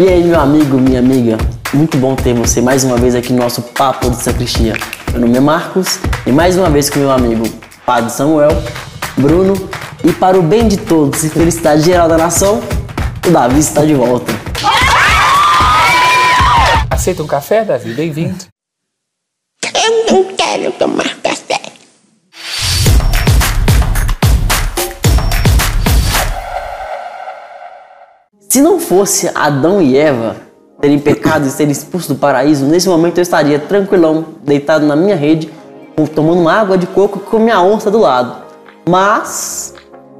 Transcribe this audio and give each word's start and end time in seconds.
E 0.00 0.08
aí, 0.08 0.22
meu 0.22 0.38
amigo, 0.38 0.78
minha 0.78 1.00
amiga, 1.00 1.36
muito 1.74 1.98
bom 1.98 2.14
ter 2.14 2.32
você 2.32 2.60
mais 2.60 2.84
uma 2.84 2.96
vez 2.96 3.16
aqui 3.16 3.32
no 3.32 3.40
nosso 3.40 3.60
Papo 3.60 4.08
de 4.08 4.22
Sacristia. 4.22 4.74
Meu 5.10 5.22
nome 5.22 5.36
é 5.36 5.40
Marcos 5.40 5.98
e 6.24 6.30
mais 6.30 6.56
uma 6.56 6.70
vez 6.70 6.88
com 6.88 7.00
meu 7.00 7.10
amigo 7.10 7.42
Padre 7.84 8.08
Samuel, 8.12 8.50
Bruno 9.16 9.54
e 10.04 10.12
para 10.12 10.38
o 10.38 10.42
bem 10.42 10.68
de 10.68 10.76
todos 10.76 11.24
e 11.24 11.28
felicidade 11.28 11.82
geral 11.82 12.08
da 12.08 12.16
nação, 12.16 12.62
o 13.26 13.30
Davi 13.32 13.58
está 13.58 13.84
de 13.84 13.94
volta. 13.94 14.32
Aceita 16.88 17.24
um 17.24 17.26
café, 17.26 17.64
Davi? 17.64 17.92
Bem-vindo. 17.92 18.46
Eu 19.74 20.12
não 20.12 20.24
quero 20.36 20.70
tomar 20.78 21.16
café. 21.16 21.57
Se 28.48 28.62
não 28.62 28.80
fosse 28.80 29.30
Adão 29.34 29.78
e 29.82 29.94
Eva 29.94 30.36
terem 30.80 30.98
pecado 30.98 31.46
e 31.46 31.50
serem 31.50 31.70
expulsos 31.70 32.08
do 32.08 32.14
paraíso, 32.14 32.64
nesse 32.64 32.88
momento 32.88 33.18
eu 33.18 33.22
estaria 33.22 33.58
tranquilão, 33.58 34.24
deitado 34.42 34.86
na 34.86 34.96
minha 34.96 35.14
rede, 35.14 35.50
tomando 36.14 36.40
uma 36.40 36.54
água 36.54 36.78
de 36.78 36.86
coco 36.86 37.18
com 37.18 37.38
minha 37.38 37.60
onça 37.60 37.90
do 37.90 37.98
lado. 37.98 38.36
Mas, 38.88 39.74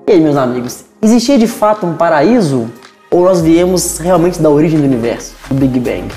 e 0.06 0.12
aí, 0.12 0.20
meus 0.20 0.36
amigos, 0.36 0.84
existia 1.00 1.38
de 1.38 1.46
fato 1.46 1.86
um 1.86 1.94
paraíso? 1.94 2.70
Ou 3.10 3.24
nós 3.24 3.40
viemos 3.40 3.96
realmente 3.96 4.42
da 4.42 4.50
origem 4.50 4.78
do 4.78 4.84
universo, 4.84 5.34
do 5.48 5.54
Big 5.54 5.80
Bang? 5.80 6.12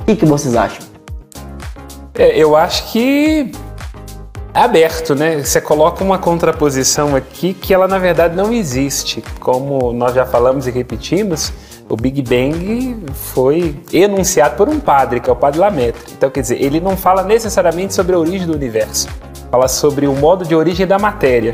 O 0.00 0.04
que, 0.06 0.16
que 0.16 0.24
vocês 0.24 0.56
acham? 0.56 0.82
É, 2.14 2.38
eu 2.38 2.56
acho 2.56 2.90
que 2.90 3.52
aberto, 4.54 5.14
né? 5.14 5.42
Você 5.42 5.60
coloca 5.60 6.02
uma 6.02 6.18
contraposição 6.18 7.14
aqui 7.14 7.54
que 7.54 7.72
ela 7.72 7.86
na 7.86 7.98
verdade 7.98 8.36
não 8.36 8.52
existe. 8.52 9.22
Como 9.38 9.92
nós 9.92 10.14
já 10.14 10.26
falamos 10.26 10.66
e 10.66 10.70
repetimos, 10.70 11.52
o 11.88 11.96
Big 11.96 12.22
Bang 12.22 13.04
foi 13.12 13.76
enunciado 13.92 14.56
por 14.56 14.68
um 14.68 14.78
padre, 14.78 15.20
que 15.20 15.28
é 15.28 15.32
o 15.32 15.36
padre 15.36 15.58
Lamaitre. 15.58 16.00
Então, 16.16 16.30
quer 16.30 16.40
dizer, 16.40 16.62
ele 16.62 16.80
não 16.80 16.96
fala 16.96 17.22
necessariamente 17.22 17.94
sobre 17.94 18.14
a 18.14 18.18
origem 18.18 18.46
do 18.46 18.54
universo, 18.54 19.08
fala 19.50 19.66
sobre 19.66 20.06
o 20.06 20.14
modo 20.14 20.44
de 20.44 20.54
origem 20.54 20.86
da 20.86 20.98
matéria. 20.98 21.52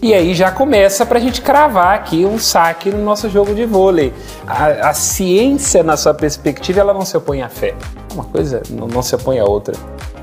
E 0.00 0.12
aí 0.12 0.34
já 0.34 0.50
começa 0.50 1.06
para 1.06 1.18
a 1.18 1.20
gente 1.20 1.40
cravar 1.40 1.94
aqui 1.94 2.26
um 2.26 2.38
saque 2.38 2.90
no 2.90 3.02
nosso 3.02 3.28
jogo 3.30 3.54
de 3.54 3.64
vôlei. 3.64 4.12
A, 4.46 4.90
a, 4.90 4.94
ciência, 4.94 5.82
na 5.82 5.96
sua 5.96 6.12
perspectiva, 6.12 6.80
ela 6.80 6.92
não 6.92 7.06
se 7.06 7.16
opõe 7.16 7.42
à 7.42 7.48
fé. 7.48 7.74
Uma 8.12 8.24
coisa 8.24 8.62
não, 8.70 8.86
não 8.86 9.02
se 9.02 9.14
opõe 9.14 9.38
à 9.38 9.44
outra. 9.44 9.74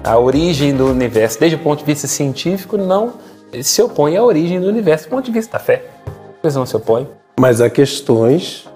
A 0.03 0.17
origem 0.17 0.75
do 0.75 0.87
universo, 0.87 1.39
desde 1.39 1.55
o 1.55 1.59
ponto 1.59 1.79
de 1.79 1.85
vista 1.85 2.07
científico, 2.07 2.75
não 2.75 3.13
se 3.61 3.81
opõe 3.83 4.17
à 4.17 4.23
origem 4.23 4.59
do 4.59 4.67
universo 4.67 5.05
do 5.05 5.11
ponto 5.11 5.25
de 5.25 5.31
vista 5.31 5.53
da 5.53 5.63
fé. 5.63 5.85
A 6.07 6.41
coisa 6.41 6.57
não 6.57 6.65
se 6.65 6.75
opõe. 6.75 7.07
Mas 7.39 7.61
há 7.61 7.69
questões 7.69 8.67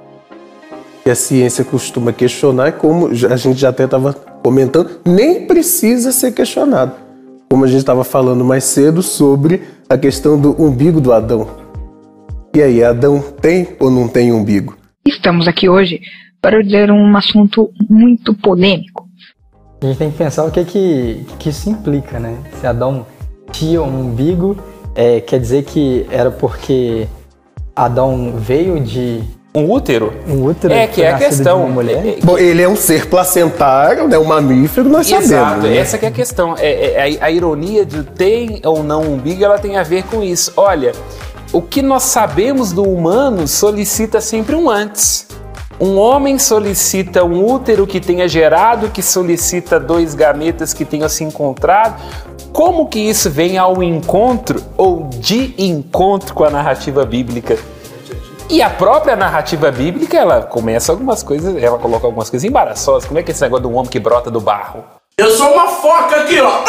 que 1.04 1.10
a 1.10 1.16
ciência 1.16 1.66
costuma 1.66 2.14
questionar, 2.14 2.74
como 2.74 3.08
a 3.08 3.36
gente 3.36 3.60
já 3.60 3.70
até 3.70 3.86
estava 3.86 4.14
comentando, 4.14 5.00
nem 5.04 5.48
precisa 5.48 6.12
ser 6.12 6.32
questionado. 6.32 6.94
Como 7.50 7.66
a 7.66 7.68
gente 7.68 7.80
estava 7.80 8.04
falando 8.04 8.46
mais 8.46 8.64
cedo 8.64 9.02
sobre 9.02 9.64
a 9.90 9.98
questão 9.98 10.40
do 10.40 10.62
umbigo 10.62 11.02
do 11.02 11.12
Adão. 11.12 11.48
E 12.56 12.62
aí, 12.62 12.84
Adão 12.84 13.20
tem 13.42 13.70
ou 13.80 13.90
não 13.90 14.08
tem 14.08 14.32
umbigo? 14.32 14.78
Estamos 15.08 15.48
aqui 15.48 15.68
hoje 15.68 16.02
para 16.40 16.62
dizer 16.62 16.92
um 16.92 17.18
assunto 17.18 17.72
muito 17.90 18.34
polêmico. 18.36 19.05
A 19.82 19.86
gente 19.86 19.98
tem 19.98 20.12
que 20.12 20.18
pensar 20.18 20.46
o 20.46 20.52
que 20.52 20.64
que, 20.64 21.26
que 21.38 21.50
isso 21.50 21.70
implica, 21.70 22.20
né? 22.20 22.38
Se 22.60 22.66
Adão 22.66 23.06
tinha 23.52 23.82
um 23.82 24.02
umbigo, 24.02 24.58
é, 24.96 25.20
quer 25.20 25.40
dizer 25.40 25.64
que 25.64 26.06
era 26.10 26.32
porque 26.32 27.08
Adão 27.76 28.34
veio 28.38 28.80
de 28.80 29.22
um 29.54 29.72
útero? 29.72 30.14
Um 30.28 30.44
útero 30.44 30.74
é 30.74 30.86
que 30.86 31.02
é 31.02 31.12
a 31.12 31.18
questão. 31.18 31.70
mulher. 31.70 32.06
É, 32.06 32.18
Bom, 32.22 32.38
ele 32.38 32.62
é 32.62 32.68
um 32.68 32.76
ser 32.76 33.08
placentário, 33.08 34.08
né, 34.08 34.18
um 34.18 34.26
mamífero, 34.26 34.90
nós 34.90 35.10
Exato, 35.10 35.28
sabemos. 35.28 35.64
Né? 35.70 35.78
essa 35.78 35.98
que 35.98 36.06
é 36.06 36.10
a 36.10 36.12
questão. 36.12 36.56
É, 36.58 37.12
é, 37.12 37.18
a, 37.22 37.26
a 37.26 37.32
ironia 37.32 37.86
de 37.86 38.04
tem 38.04 38.62
ou 38.66 38.84
não 38.84 39.02
umbigo, 39.02 39.44
ela 39.44 39.58
tem 39.58 39.78
a 39.78 39.84
ver 39.84 40.04
com 40.04 40.22
isso. 40.22 40.52
Olha, 40.58 40.92
o 41.54 41.62
que 41.62 41.82
nós 41.82 42.04
sabemos 42.04 42.74
do 42.74 42.84
humano 42.84 43.48
solicita 43.48 44.20
sempre 44.20 44.56
um 44.56 44.70
antes. 44.70 45.26
Um 45.80 45.98
homem 45.98 46.40
solicita 46.40 47.26
um 47.26 47.46
útero 47.46 47.86
que 47.86 48.00
tenha 48.00 48.28
gerado, 48.30 48.90
que 48.90 49.02
solicita 49.02 49.78
dois 49.78 50.16
gametas 50.16 50.74
que 50.74 50.86
tenham 50.86 51.10
se 51.10 51.24
encontrado. 51.24 52.02
Como 52.54 52.88
que 52.88 53.00
isso 53.00 53.30
vem 53.30 53.58
ao 53.58 53.84
encontro 53.84 54.64
ou 54.78 55.10
de 55.10 55.54
encontro 55.58 56.34
com 56.34 56.46
a 56.46 56.50
narrativa 56.50 57.06
bíblica? 57.06 57.58
E 58.50 58.62
a 58.62 58.70
própria 58.70 59.16
narrativa 59.16 59.70
bíblica, 59.70 60.18
ela 60.18 60.44
começa 60.44 60.94
algumas 60.94 61.22
coisas, 61.22 61.62
ela 61.62 61.78
coloca 61.78 62.06
algumas 62.06 62.30
coisas 62.30 62.48
embaraçosas. 62.48 63.06
Como 63.06 63.20
é 63.20 63.24
que 63.24 63.32
é 63.32 63.34
esse 63.34 63.42
negócio 63.42 63.64
do 63.64 63.74
homem 63.74 63.90
que 63.90 64.00
brota 64.00 64.32
do 64.32 64.40
barro? 64.40 64.84
Eu 65.18 65.32
sou 65.32 65.52
uma 65.52 65.68
foca 65.68 66.22
aqui, 66.22 66.40
ó. 66.40 66.64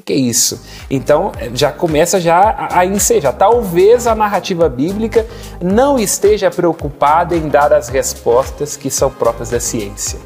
O 0.00 0.02
que, 0.02 0.02
que, 0.02 0.12
é 0.14 0.16
isso? 0.16 0.62
Então 0.90 1.30
já 1.52 1.70
começa 1.70 2.18
já 2.18 2.38
a, 2.38 2.78
a 2.78 2.86
ensejar. 2.86 3.32
Talvez 3.32 4.06
a 4.06 4.14
narrativa 4.14 4.66
bíblica 4.66 5.26
não 5.60 5.98
esteja 5.98 6.50
preocupada 6.50 7.36
em 7.36 7.48
dar 7.48 7.70
as 7.70 7.90
respostas 7.90 8.76
que 8.76 8.90
são 8.90 9.10
próprias 9.10 9.50
da 9.50 9.60
ciência. 9.60 10.18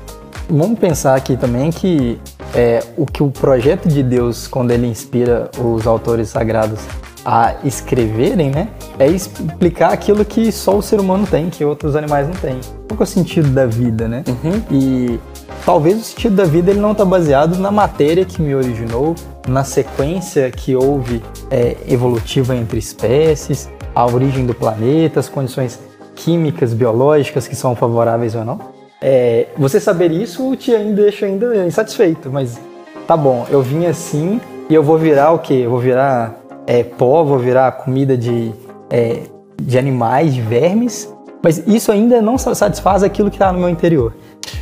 Vamos 0.48 0.78
pensar 0.78 1.16
aqui 1.16 1.36
também 1.36 1.72
que 1.72 2.20
é, 2.54 2.84
o 2.96 3.04
que 3.04 3.20
o 3.20 3.30
projeto 3.30 3.88
de 3.88 4.00
Deus, 4.00 4.46
quando 4.46 4.70
ele 4.70 4.86
inspira 4.86 5.50
os 5.58 5.86
autores 5.88 6.28
sagrados 6.28 6.78
a 7.24 7.54
escreverem, 7.64 8.50
né, 8.50 8.68
é 8.98 9.08
explicar 9.08 9.92
aquilo 9.92 10.24
que 10.24 10.52
só 10.52 10.76
o 10.76 10.82
ser 10.82 11.00
humano 11.00 11.26
tem, 11.26 11.50
que 11.50 11.64
outros 11.64 11.96
animais 11.96 12.28
não 12.28 12.34
têm. 12.36 12.60
Qual 12.86 13.00
é 13.00 13.02
o 13.02 13.06
sentido 13.06 13.48
da 13.48 13.66
vida, 13.66 14.06
né? 14.06 14.22
Uhum. 14.28 14.62
E 14.70 15.20
talvez 15.64 15.98
o 15.98 16.02
sentido 16.04 16.36
da 16.36 16.44
vida 16.44 16.70
ele 16.70 16.80
não 16.80 16.92
está 16.92 17.04
baseado 17.04 17.58
na 17.58 17.70
matéria 17.70 18.24
que 18.24 18.42
me 18.42 18.54
originou, 18.54 19.14
na 19.47 19.65
sequência 19.65 20.50
que 20.50 20.75
houve 20.75 21.22
é, 21.50 21.77
evolutiva 21.87 22.55
entre 22.56 22.78
espécies, 22.78 23.71
a 23.94 24.06
origem 24.06 24.47
do 24.47 24.55
planeta, 24.55 25.21
as 25.21 25.28
condições 25.28 25.78
químicas, 26.15 26.72
biológicas 26.72 27.47
que 27.47 27.54
são 27.54 27.77
favoráveis 27.77 28.34
ou 28.34 28.44
não. 28.44 28.59
É, 29.00 29.49
você 29.56 29.78
saber 29.78 30.10
isso 30.10 30.56
te 30.56 30.75
ainda 30.75 31.03
deixa 31.03 31.27
ainda 31.27 31.66
insatisfeito, 31.66 32.31
mas 32.31 32.59
tá 33.06 33.16
bom, 33.16 33.47
eu 33.50 33.60
vim 33.60 33.87
assim 33.87 34.41
e 34.69 34.75
eu 34.75 34.83
vou 34.83 34.97
virar 34.97 35.33
o 35.33 35.38
quê? 35.38 35.60
Eu 35.65 35.71
vou 35.71 35.78
virar 35.78 36.41
é, 36.66 36.83
pó, 36.83 37.22
vou 37.22 37.38
virar 37.38 37.71
comida 37.72 38.16
de, 38.16 38.53
é, 38.88 39.25
de 39.60 39.78
animais, 39.78 40.33
de 40.33 40.41
vermes, 40.41 41.12
mas 41.43 41.62
isso 41.66 41.93
ainda 41.93 42.22
não 42.22 42.38
satisfaz 42.38 43.03
aquilo 43.03 43.28
que 43.28 43.37
está 43.37 43.53
no 43.53 43.59
meu 43.59 43.69
interior. 43.69 44.15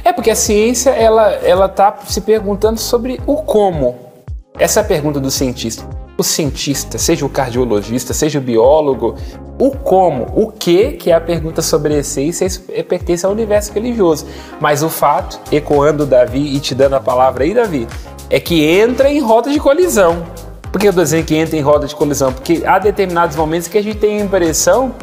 É 0.04 0.12
porque 0.12 0.30
a 0.30 0.34
ciência 0.34 0.90
ela 0.90 1.30
ela 1.30 1.66
está 1.66 1.96
se 2.04 2.20
perguntando 2.20 2.80
sobre 2.80 3.20
o 3.24 3.36
como. 3.36 4.11
Essa 4.58 4.80
é 4.80 4.82
a 4.82 4.86
pergunta 4.86 5.18
do 5.18 5.30
cientista. 5.30 5.88
O 6.16 6.22
cientista, 6.22 6.98
seja 6.98 7.24
o 7.24 7.28
cardiologista, 7.28 8.12
seja 8.12 8.38
o 8.38 8.42
biólogo, 8.42 9.16
o 9.58 9.70
como, 9.70 10.26
o 10.34 10.52
que, 10.52 10.92
que 10.92 11.10
é 11.10 11.14
a 11.14 11.20
pergunta 11.20 11.62
sobre 11.62 11.98
essência, 11.98 12.44
isso 12.44 12.62
pertence 12.86 13.24
ao 13.24 13.32
universo 13.32 13.72
religioso. 13.72 14.26
Mas 14.60 14.82
o 14.82 14.90
fato, 14.90 15.40
ecoando 15.50 16.04
Davi 16.04 16.54
e 16.54 16.60
te 16.60 16.74
dando 16.74 16.94
a 16.94 17.00
palavra 17.00 17.44
aí, 17.44 17.54
Davi, 17.54 17.88
é 18.28 18.38
que 18.38 18.64
entra 18.64 19.10
em 19.10 19.20
rota 19.20 19.50
de 19.50 19.58
colisão. 19.58 20.22
Por 20.70 20.80
que 20.80 20.88
eu 20.88 21.02
estou 21.02 21.24
que 21.24 21.34
entra 21.34 21.56
em 21.56 21.60
roda 21.60 21.86
de 21.86 21.94
colisão? 21.94 22.32
Porque 22.32 22.62
há 22.64 22.78
determinados 22.78 23.36
momentos 23.36 23.68
que 23.68 23.78
a 23.78 23.82
gente 23.82 23.98
tem 23.98 24.20
a 24.20 24.24
impressão 24.24 24.94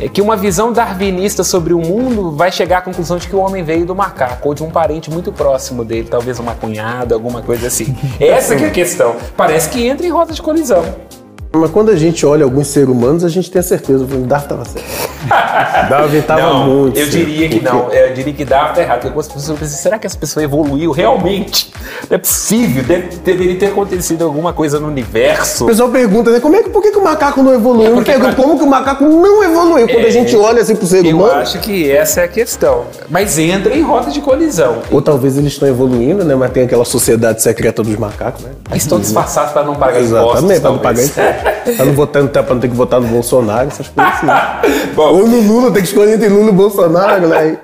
é 0.00 0.08
que 0.08 0.22
uma 0.22 0.34
visão 0.34 0.72
darwinista 0.72 1.44
sobre 1.44 1.74
o 1.74 1.78
mundo 1.78 2.32
vai 2.32 2.50
chegar 2.50 2.78
à 2.78 2.80
conclusão 2.80 3.18
de 3.18 3.28
que 3.28 3.36
o 3.36 3.38
homem 3.38 3.62
veio 3.62 3.84
do 3.84 3.94
macaco 3.94 4.48
ou 4.48 4.54
de 4.54 4.62
um 4.62 4.70
parente 4.70 5.10
muito 5.10 5.30
próximo 5.30 5.84
dele, 5.84 6.08
talvez 6.10 6.38
uma 6.38 6.54
cunhada, 6.54 7.14
alguma 7.14 7.42
coisa 7.42 7.66
assim. 7.66 7.94
Essa 8.18 8.56
que 8.56 8.64
é 8.64 8.68
a 8.68 8.70
questão. 8.70 9.16
Parece 9.36 9.68
que 9.68 9.86
entra 9.86 10.06
em 10.06 10.10
rota 10.10 10.32
de 10.32 10.40
colisão. 10.40 10.82
Mas 11.52 11.70
quando 11.72 11.90
a 11.90 11.96
gente 11.96 12.24
olha 12.24 12.44
alguns 12.44 12.68
seres 12.68 12.88
humanos, 12.88 13.24
a 13.24 13.28
gente 13.28 13.50
tem 13.50 13.58
a 13.58 13.62
certeza 13.62 14.04
que 14.06 14.14
o 14.14 14.18
Darwin 14.18 14.44
estava 14.44 14.64
certo. 14.64 15.10
Darwin 15.88 16.18
estava 16.18 16.54
muito 16.64 16.98
Eu 16.98 17.08
diria 17.08 17.48
que 17.48 17.60
não. 17.60 17.92
Eu 17.92 18.14
diria 18.14 18.32
que 18.32 18.44
Darwin 18.44 18.70
está 18.70 18.82
errado. 18.82 19.04
Algumas 19.06 19.26
pessoas 19.26 19.58
pensam, 19.58 19.76
será 19.76 19.98
que 19.98 20.06
essa 20.06 20.16
pessoa 20.16 20.44
evoluiu 20.44 20.92
realmente? 20.92 21.72
Não 22.08 22.14
é 22.14 22.18
possível. 22.18 22.84
Deve, 22.84 23.16
deveria 23.16 23.58
ter 23.58 23.66
acontecido 23.66 24.24
alguma 24.24 24.52
coisa 24.52 24.78
no 24.78 24.86
universo. 24.86 25.64
O 25.64 25.66
pessoal 25.66 25.88
pergunta, 25.88 26.30
né? 26.30 26.38
Como 26.38 26.54
é 26.54 26.62
que, 26.62 26.70
por 26.70 26.82
que, 26.82 26.92
que 26.92 26.98
o 26.98 27.02
macaco 27.02 27.42
não 27.42 27.52
evoluiu? 27.52 27.92
É 27.92 27.94
porque... 27.94 28.12
Pergunto, 28.12 28.36
como 28.36 28.58
que 28.58 28.64
o 28.64 28.68
macaco 28.68 29.04
não 29.04 29.42
evoluiu? 29.42 29.88
Quando 29.88 30.04
é, 30.04 30.08
a 30.08 30.10
gente 30.10 30.36
olha 30.36 30.62
assim 30.62 30.76
pro 30.76 30.86
ser 30.86 31.04
eu 31.04 31.16
humano. 31.16 31.32
Eu 31.32 31.38
acho 31.38 31.58
que 31.58 31.90
essa 31.90 32.20
é 32.20 32.24
a 32.24 32.28
questão. 32.28 32.84
Mas 33.08 33.38
entra 33.38 33.74
em 33.74 33.82
rota 33.82 34.10
de 34.10 34.20
colisão. 34.20 34.82
Ou 34.90 35.02
talvez 35.02 35.36
eles 35.36 35.52
estão 35.52 35.68
evoluindo, 35.68 36.24
né? 36.24 36.34
Mas 36.36 36.52
tem 36.52 36.62
aquela 36.62 36.84
sociedade 36.84 37.42
secreta 37.42 37.82
dos 37.82 37.96
macacos, 37.96 38.44
né? 38.44 38.52
Mas 38.68 38.82
estão 38.82 39.00
disfarçados 39.00 39.52
para 39.52 39.64
não 39.64 39.74
pagar 39.74 40.00
impostos. 40.00 40.30
Exatamente, 40.30 40.60
para 40.60 40.70
não 40.70 40.78
pagar 40.78 41.02
impostos. 41.02 41.39
Pra 41.76 41.84
não, 41.84 41.92
votar, 41.92 42.22
pra 42.28 42.54
não 42.54 42.60
ter 42.60 42.68
que 42.68 42.74
votar 42.74 43.00
no 43.00 43.08
Bolsonaro, 43.08 43.68
essas 43.68 43.88
coisas 43.88 44.14
assim. 44.14 44.26
Bom, 44.94 45.02
Ou 45.08 45.26
no 45.28 45.40
Lula, 45.40 45.70
tem 45.72 45.82
que 45.82 45.88
escolher 45.88 46.14
entre 46.14 46.28
Lula 46.28 46.50
e 46.50 46.52
Bolsonaro, 46.52 47.28
né? 47.28 47.58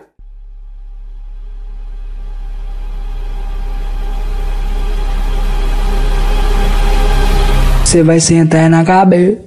Você 7.84 8.02
vai 8.02 8.20
sentar 8.20 8.68
na 8.68 8.84
cabeça. 8.84 9.40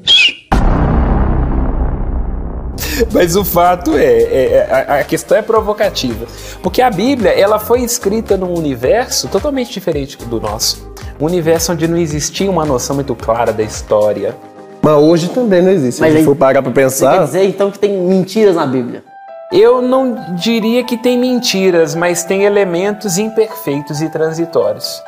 Mas 3.14 3.36
o 3.36 3.46
fato 3.46 3.96
é, 3.98 4.04
é- 4.04 4.54
é- 4.54 4.68
a, 4.72 5.00
a 5.00 5.04
questão 5.04 5.38
é 5.38 5.42
provocativa. 5.42 6.26
Porque 6.62 6.81
a 6.81 6.90
Bíblia, 6.90 7.31
ela 7.31 7.60
foi 7.60 7.81
escrita 7.81 8.36
num 8.38 8.54
universo 8.54 9.28
totalmente 9.28 9.72
diferente 9.72 10.18
do 10.18 10.40
nosso. 10.40 10.90
Um 11.19 11.25
universo 11.25 11.74
onde 11.74 11.88
não 11.88 11.98
existia 11.98 12.50
uma 12.50 12.66
noção 12.66 12.95
muito 12.95 13.13
clara 13.16 13.51
da 13.51 13.63
história. 13.63 14.36
Mas 14.81 14.94
hoje 14.95 15.27
também 15.30 15.62
não 15.62 15.71
existe. 15.71 15.95
Se 15.95 16.01
Mas 16.01 16.10
a 16.10 16.12
gente 16.13 16.19
aí- 16.21 16.25
for 16.25 16.36
parar 16.36 16.62
pra 16.62 16.71
Você 16.71 16.75
quer 16.75 16.81
pensar, 16.81 17.25
dizer 17.25 17.44
então 17.44 17.69
que 17.69 17.77
tem 17.77 17.92
mentiras 18.01 18.56
na 18.56 18.66
Bíblia? 18.66 19.04
Eu 19.51 19.81
não 19.81 20.16
diria 20.36 20.83
que 20.83 20.95
tem 20.95 21.18
mentiras, 21.18 21.95
mas 21.95 22.24
tem 22.24 22.44
elementos 22.44 23.18
imperfeitos 23.18 24.00
e 24.01 24.07
transitórios. 24.07 25.01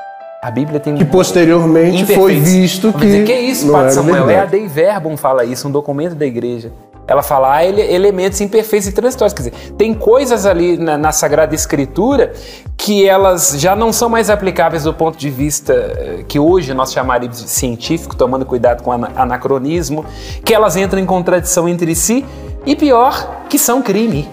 A 0.43 0.49
Bíblia 0.49 0.79
tem 0.79 0.95
que 0.95 1.05
posteriormente 1.05 2.03
foi 2.15 2.35
visto 2.39 2.87
Vamos 2.91 2.99
que 3.01 3.05
dizer, 3.05 3.25
que 3.25 3.33
isso, 3.33 3.67
não 3.67 3.73
Padre 3.75 3.91
Samuel? 3.93 4.29
É 4.29 4.39
a. 4.39 4.45
Dei 4.45 4.67
Verbum 4.67 5.15
fala 5.15 5.45
isso, 5.45 5.67
um 5.67 5.71
documento 5.71 6.15
da 6.15 6.25
igreja. 6.25 6.71
Ela 7.07 7.23
fala 7.23 7.55
ah, 7.55 7.65
ele- 7.65 7.81
elementos 7.81 8.39
imperfeitos 8.41 8.87
e 8.87 8.91
transitórios. 8.91 9.33
Quer 9.33 9.49
dizer, 9.49 9.73
tem 9.77 9.93
coisas 9.93 10.45
ali 10.45 10.77
na, 10.77 10.97
na 10.97 11.11
Sagrada 11.11 11.53
Escritura 11.53 12.33
que 12.77 13.07
elas 13.07 13.55
já 13.57 13.75
não 13.75 13.91
são 13.91 14.09
mais 14.09 14.29
aplicáveis 14.29 14.83
do 14.83 14.93
ponto 14.93 15.17
de 15.17 15.29
vista 15.29 15.73
eh, 15.73 16.23
que 16.27 16.39
hoje 16.39 16.73
nós 16.73 16.91
chamaríamos 16.91 17.43
de 17.43 17.49
científico, 17.49 18.15
tomando 18.15 18.45
cuidado 18.45 18.81
com 18.81 18.91
anacronismo, 18.91 20.05
que 20.43 20.53
elas 20.53 20.75
entram 20.75 20.99
em 20.99 21.05
contradição 21.05 21.69
entre 21.69 21.93
si 21.93 22.25
e 22.65 22.75
pior, 22.75 23.45
que 23.49 23.59
são 23.59 23.81
crime 23.81 24.27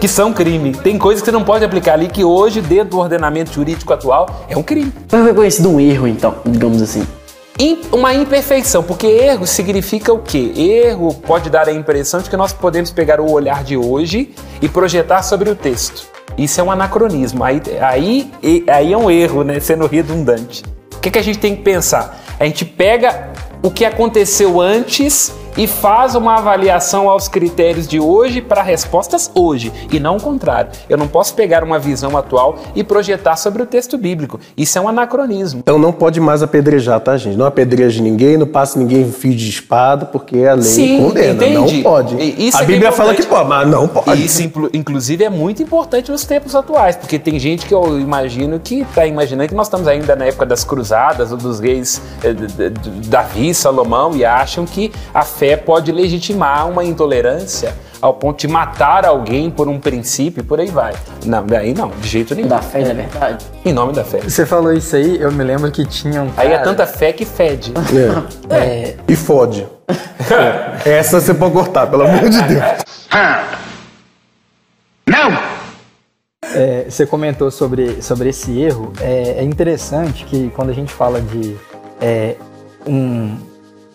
que 0.00 0.08
são 0.08 0.32
crime. 0.32 0.72
Tem 0.72 0.98
coisas 0.98 1.22
que 1.22 1.26
você 1.26 1.32
não 1.32 1.44
pode 1.44 1.64
aplicar 1.64 1.92
ali 1.92 2.08
que 2.08 2.24
hoje, 2.24 2.60
dentro 2.60 2.90
do 2.90 2.98
ordenamento 2.98 3.52
jurídico 3.52 3.92
atual, 3.92 4.46
é 4.48 4.56
um 4.56 4.62
crime. 4.62 4.92
Foi 5.06 5.22
reconhecido 5.22 5.70
um 5.70 5.78
erro, 5.78 6.08
então, 6.08 6.34
digamos 6.44 6.82
assim. 6.82 7.06
Uma 7.92 8.14
imperfeição, 8.14 8.82
porque 8.82 9.06
erro 9.06 9.46
significa 9.46 10.12
o 10.12 10.18
quê? 10.18 10.52
Erro 10.56 11.14
pode 11.14 11.48
dar 11.48 11.68
a 11.68 11.72
impressão 11.72 12.20
de 12.20 12.28
que 12.28 12.36
nós 12.36 12.52
podemos 12.52 12.90
pegar 12.90 13.20
o 13.20 13.30
olhar 13.30 13.62
de 13.62 13.76
hoje 13.76 14.34
e 14.60 14.68
projetar 14.68 15.22
sobre 15.22 15.50
o 15.50 15.54
texto. 15.54 16.08
Isso 16.36 16.60
é 16.60 16.64
um 16.64 16.70
anacronismo. 16.70 17.44
Aí, 17.44 17.60
aí, 17.80 18.32
aí 18.68 18.92
é 18.92 18.96
um 18.96 19.10
erro, 19.10 19.44
né? 19.44 19.60
Sendo 19.60 19.86
redundante. 19.86 20.64
O 20.94 20.98
que, 20.98 21.10
que 21.10 21.18
a 21.18 21.22
gente 21.22 21.38
tem 21.38 21.54
que 21.54 21.62
pensar? 21.62 22.20
A 22.40 22.44
gente 22.44 22.64
pega 22.64 23.30
o 23.62 23.70
que 23.70 23.84
aconteceu 23.84 24.60
antes 24.60 25.32
e 25.56 25.66
faz 25.66 26.14
uma 26.14 26.36
avaliação 26.38 27.08
aos 27.08 27.28
critérios 27.28 27.86
de 27.86 28.00
hoje 28.00 28.40
para 28.40 28.62
respostas 28.62 29.30
hoje, 29.34 29.72
e 29.92 29.98
não 30.00 30.16
o 30.16 30.20
contrário. 30.20 30.70
Eu 30.88 30.96
não 30.96 31.06
posso 31.08 31.34
pegar 31.34 31.62
uma 31.64 31.78
visão 31.78 32.16
atual 32.16 32.58
e 32.74 32.82
projetar 32.82 33.36
sobre 33.36 33.62
o 33.62 33.66
texto 33.66 33.96
bíblico. 33.98 34.40
Isso 34.56 34.78
é 34.78 34.80
um 34.80 34.88
anacronismo. 34.88 35.60
Então 35.60 35.78
não 35.78 35.92
pode 35.92 36.20
mais 36.20 36.42
apedrejar, 36.42 37.00
tá, 37.00 37.16
gente? 37.16 37.36
Não 37.36 37.46
apedreje 37.46 38.00
ninguém, 38.02 38.36
não 38.36 38.46
passe 38.46 38.78
ninguém 38.78 39.10
fio 39.10 39.34
de 39.34 39.48
espada, 39.48 40.06
porque 40.06 40.44
a 40.44 40.54
lei 40.54 40.62
Sim, 40.64 40.98
condena. 41.06 41.32
entende? 41.34 41.54
Não 41.54 41.82
pode. 41.82 42.16
Isso 42.22 42.56
a 42.56 42.62
é 42.62 42.64
que 42.64 42.70
é 42.70 42.74
Bíblia 42.74 42.92
fala 42.92 43.14
que 43.14 43.24
pode, 43.24 43.48
mas 43.48 43.68
não 43.68 43.86
pode. 43.88 44.24
Isso, 44.24 44.42
inclu- 44.42 44.70
inclusive, 44.72 45.24
é 45.24 45.30
muito 45.30 45.62
importante 45.62 46.10
nos 46.10 46.24
tempos 46.24 46.54
atuais, 46.54 46.96
porque 46.96 47.18
tem 47.18 47.38
gente 47.38 47.66
que 47.66 47.74
eu 47.74 47.98
imagino 48.00 48.58
que 48.58 48.80
está 48.82 49.06
imaginando 49.06 49.48
que 49.48 49.54
nós 49.54 49.66
estamos 49.66 49.86
ainda 49.86 50.16
na 50.16 50.24
época 50.26 50.46
das 50.46 50.64
cruzadas 50.64 51.30
ou 51.32 51.38
dos 51.38 51.60
reis 51.60 52.00
eh, 52.24 52.32
Davi, 53.06 53.54
Salomão, 53.54 54.14
e 54.16 54.24
acham 54.24 54.64
que 54.64 54.92
a 55.14 55.22
fé 55.42 55.56
pode 55.56 55.90
legitimar 55.90 56.68
uma 56.68 56.84
intolerância 56.84 57.74
ao 58.00 58.14
ponto 58.14 58.38
de 58.38 58.46
matar 58.46 59.04
alguém 59.04 59.50
por 59.50 59.66
um 59.66 59.76
princípio 59.80 60.40
e 60.40 60.44
por 60.44 60.60
aí 60.60 60.68
vai. 60.68 60.94
Não, 61.26 61.44
daí 61.44 61.74
não, 61.74 61.88
de 61.88 62.08
jeito 62.08 62.32
nenhum. 62.32 62.46
Da 62.46 62.62
fé 62.62 62.82
e 62.82 62.84
da 62.84 62.94
verdade. 62.94 63.44
Em 63.64 63.72
nome 63.72 63.92
da 63.92 64.04
fé. 64.04 64.20
Você 64.20 64.46
falou 64.46 64.72
isso 64.72 64.94
aí, 64.94 65.20
eu 65.20 65.32
me 65.32 65.42
lembro 65.42 65.68
que 65.72 65.84
tinha 65.84 66.22
um 66.22 66.30
cara... 66.30 66.48
Aí 66.48 66.54
é 66.54 66.58
tanta 66.58 66.86
fé 66.86 67.12
que 67.12 67.24
fede. 67.24 67.72
É. 68.48 68.94
E 69.08 69.16
fode. 69.16 69.66
Essa 70.86 71.20
você 71.20 71.34
pode 71.34 71.52
cortar, 71.52 71.88
pelo 71.88 72.04
amor 72.04 72.30
de 72.30 72.40
Deus. 72.42 72.62
É, 76.54 76.84
você 76.88 77.04
comentou 77.04 77.50
sobre, 77.50 78.00
sobre 78.00 78.28
esse 78.28 78.60
erro. 78.60 78.92
É, 79.00 79.38
é 79.38 79.42
interessante 79.42 80.24
que 80.24 80.50
quando 80.54 80.70
a 80.70 80.74
gente 80.74 80.92
fala 80.92 81.20
de 81.20 81.56
é, 82.00 82.36
um 82.86 83.36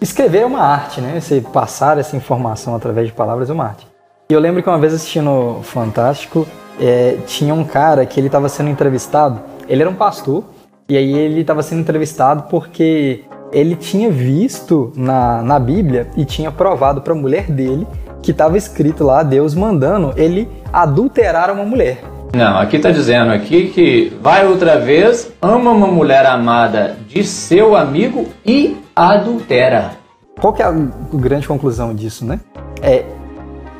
escrever 0.01 0.39
é 0.39 0.45
uma 0.45 0.61
arte, 0.61 1.01
né? 1.01 1.19
Você 1.19 1.41
passar 1.41 1.97
essa 1.97 2.15
informação 2.15 2.75
através 2.75 3.07
de 3.07 3.13
palavras 3.13 3.49
é 3.49 3.53
uma 3.53 3.65
arte. 3.65 3.87
E 4.29 4.33
eu 4.33 4.39
lembro 4.39 4.61
que 4.61 4.69
uma 4.69 4.77
vez 4.77 4.93
assistindo 4.93 5.59
Fantástico, 5.63 6.47
é, 6.79 7.17
tinha 7.25 7.53
um 7.53 7.63
cara 7.63 8.05
que 8.05 8.19
ele 8.19 8.27
estava 8.27 8.49
sendo 8.49 8.69
entrevistado. 8.69 9.39
Ele 9.67 9.81
era 9.81 9.89
um 9.89 9.95
pastor 9.95 10.43
e 10.89 10.95
aí 10.97 11.13
ele 11.13 11.41
estava 11.41 11.63
sendo 11.63 11.81
entrevistado 11.81 12.43
porque 12.49 13.23
ele 13.51 13.75
tinha 13.75 14.09
visto 14.09 14.91
na, 14.95 15.41
na 15.41 15.59
Bíblia 15.59 16.07
e 16.15 16.25
tinha 16.25 16.51
provado 16.51 17.01
para 17.01 17.13
a 17.13 17.15
mulher 17.15 17.49
dele 17.49 17.87
que 18.21 18.31
estava 18.31 18.57
escrito 18.57 19.03
lá 19.03 19.23
Deus 19.23 19.55
mandando 19.55 20.13
ele 20.17 20.49
adulterar 20.71 21.51
uma 21.51 21.63
mulher. 21.63 21.99
Não, 22.35 22.57
aqui 22.57 22.77
tá 22.77 22.91
dizendo 22.91 23.31
aqui 23.31 23.69
que 23.69 24.13
vai 24.21 24.45
outra 24.45 24.77
vez, 24.77 25.31
ama 25.41 25.71
uma 25.71 25.87
mulher 25.87 26.25
amada 26.25 26.97
de 27.07 27.23
seu 27.23 27.75
amigo 27.75 28.27
e 28.45 28.75
adultera. 28.97 29.91
Qual 30.39 30.53
que 30.53 30.61
é 30.61 30.65
a 30.65 30.71
grande 31.13 31.47
conclusão 31.47 31.93
disso, 31.93 32.25
né? 32.25 32.39
É, 32.81 33.05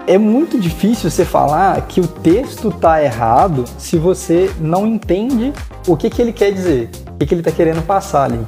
é 0.07 0.17
muito 0.17 0.59
difícil 0.59 1.09
você 1.09 1.25
falar 1.25 1.79
que 1.81 1.99
o 1.99 2.07
texto 2.07 2.71
tá 2.71 3.03
errado 3.03 3.65
se 3.77 3.97
você 3.97 4.51
não 4.59 4.87
entende 4.87 5.53
o 5.87 5.95
que, 5.95 6.09
que 6.09 6.21
ele 6.21 6.33
quer 6.33 6.51
dizer, 6.51 6.89
o 7.11 7.17
que, 7.17 7.25
que 7.25 7.35
ele 7.35 7.43
tá 7.43 7.51
querendo 7.51 7.85
passar 7.85 8.23
ali. 8.23 8.39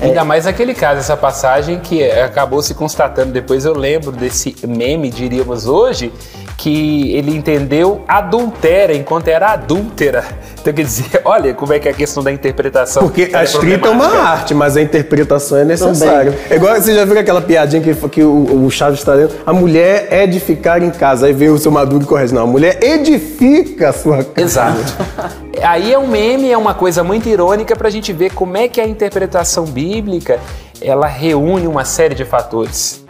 Ainda 0.00 0.24
mais 0.24 0.44
naquele 0.44 0.74
caso, 0.74 1.00
essa 1.00 1.16
passagem 1.16 1.78
que 1.80 2.04
acabou 2.10 2.62
se 2.62 2.74
constatando 2.74 3.32
depois, 3.32 3.64
eu 3.64 3.74
lembro 3.74 4.12
desse 4.12 4.54
meme, 4.66 5.10
diríamos 5.10 5.66
hoje, 5.66 6.12
que 6.56 7.14
ele 7.14 7.34
entendeu 7.34 8.02
adultera 8.08 8.94
enquanto 8.94 9.28
era 9.28 9.52
adúltera. 9.52 10.24
Então 10.60 10.72
quer 10.72 10.82
dizer, 10.82 11.20
olha 11.24 11.54
como 11.54 11.72
é 11.72 11.78
que 11.78 11.88
é 11.88 11.90
a 11.90 11.94
questão 11.94 12.22
da 12.22 12.32
interpretação. 12.32 13.02
Porque 13.02 13.30
a 13.32 13.44
escrita 13.44 13.88
é 13.88 13.90
uma 13.90 14.06
arte, 14.06 14.54
mas 14.54 14.76
a 14.76 14.82
interpretação 14.82 15.58
é 15.58 15.64
necessária. 15.64 16.36
É 16.50 16.56
igual 16.56 16.74
você 16.74 16.94
já 16.94 17.04
viu 17.04 17.18
aquela 17.18 17.40
piadinha 17.40 17.82
que, 17.82 17.94
que 18.08 18.22
o, 18.22 18.64
o 18.66 18.70
Chaves 18.70 18.98
está 18.98 19.14
dizendo? 19.14 19.34
A 19.46 19.52
mulher 19.52 20.08
é 20.10 20.26
de 20.26 20.40
ficar 20.40 20.82
em 20.82 20.90
casa. 20.90 21.26
Aí 21.26 21.32
vem 21.32 21.48
o 21.48 21.58
seu 21.58 21.70
Maduro 21.70 22.04
e 22.04 22.06
corrige. 22.06 22.34
Não, 22.34 22.42
a 22.42 22.46
mulher 22.46 22.82
edifica 22.82 23.90
a 23.90 23.92
sua 23.92 24.24
casa. 24.24 24.32
Exato. 24.36 25.36
Aí 25.62 25.92
é 25.92 25.98
um 25.98 26.06
meme, 26.06 26.50
é 26.50 26.58
uma 26.58 26.74
coisa 26.74 27.02
muito 27.02 27.28
irônica 27.28 27.74
para 27.74 27.88
a 27.88 27.90
gente 27.90 28.12
ver 28.12 28.32
como 28.32 28.56
é 28.56 28.68
que 28.68 28.80
a 28.80 28.86
interpretação 28.86 29.64
bíblica 29.64 30.40
ela 30.80 31.06
reúne 31.06 31.66
uma 31.66 31.84
série 31.84 32.14
de 32.14 32.24
fatores 32.24 33.04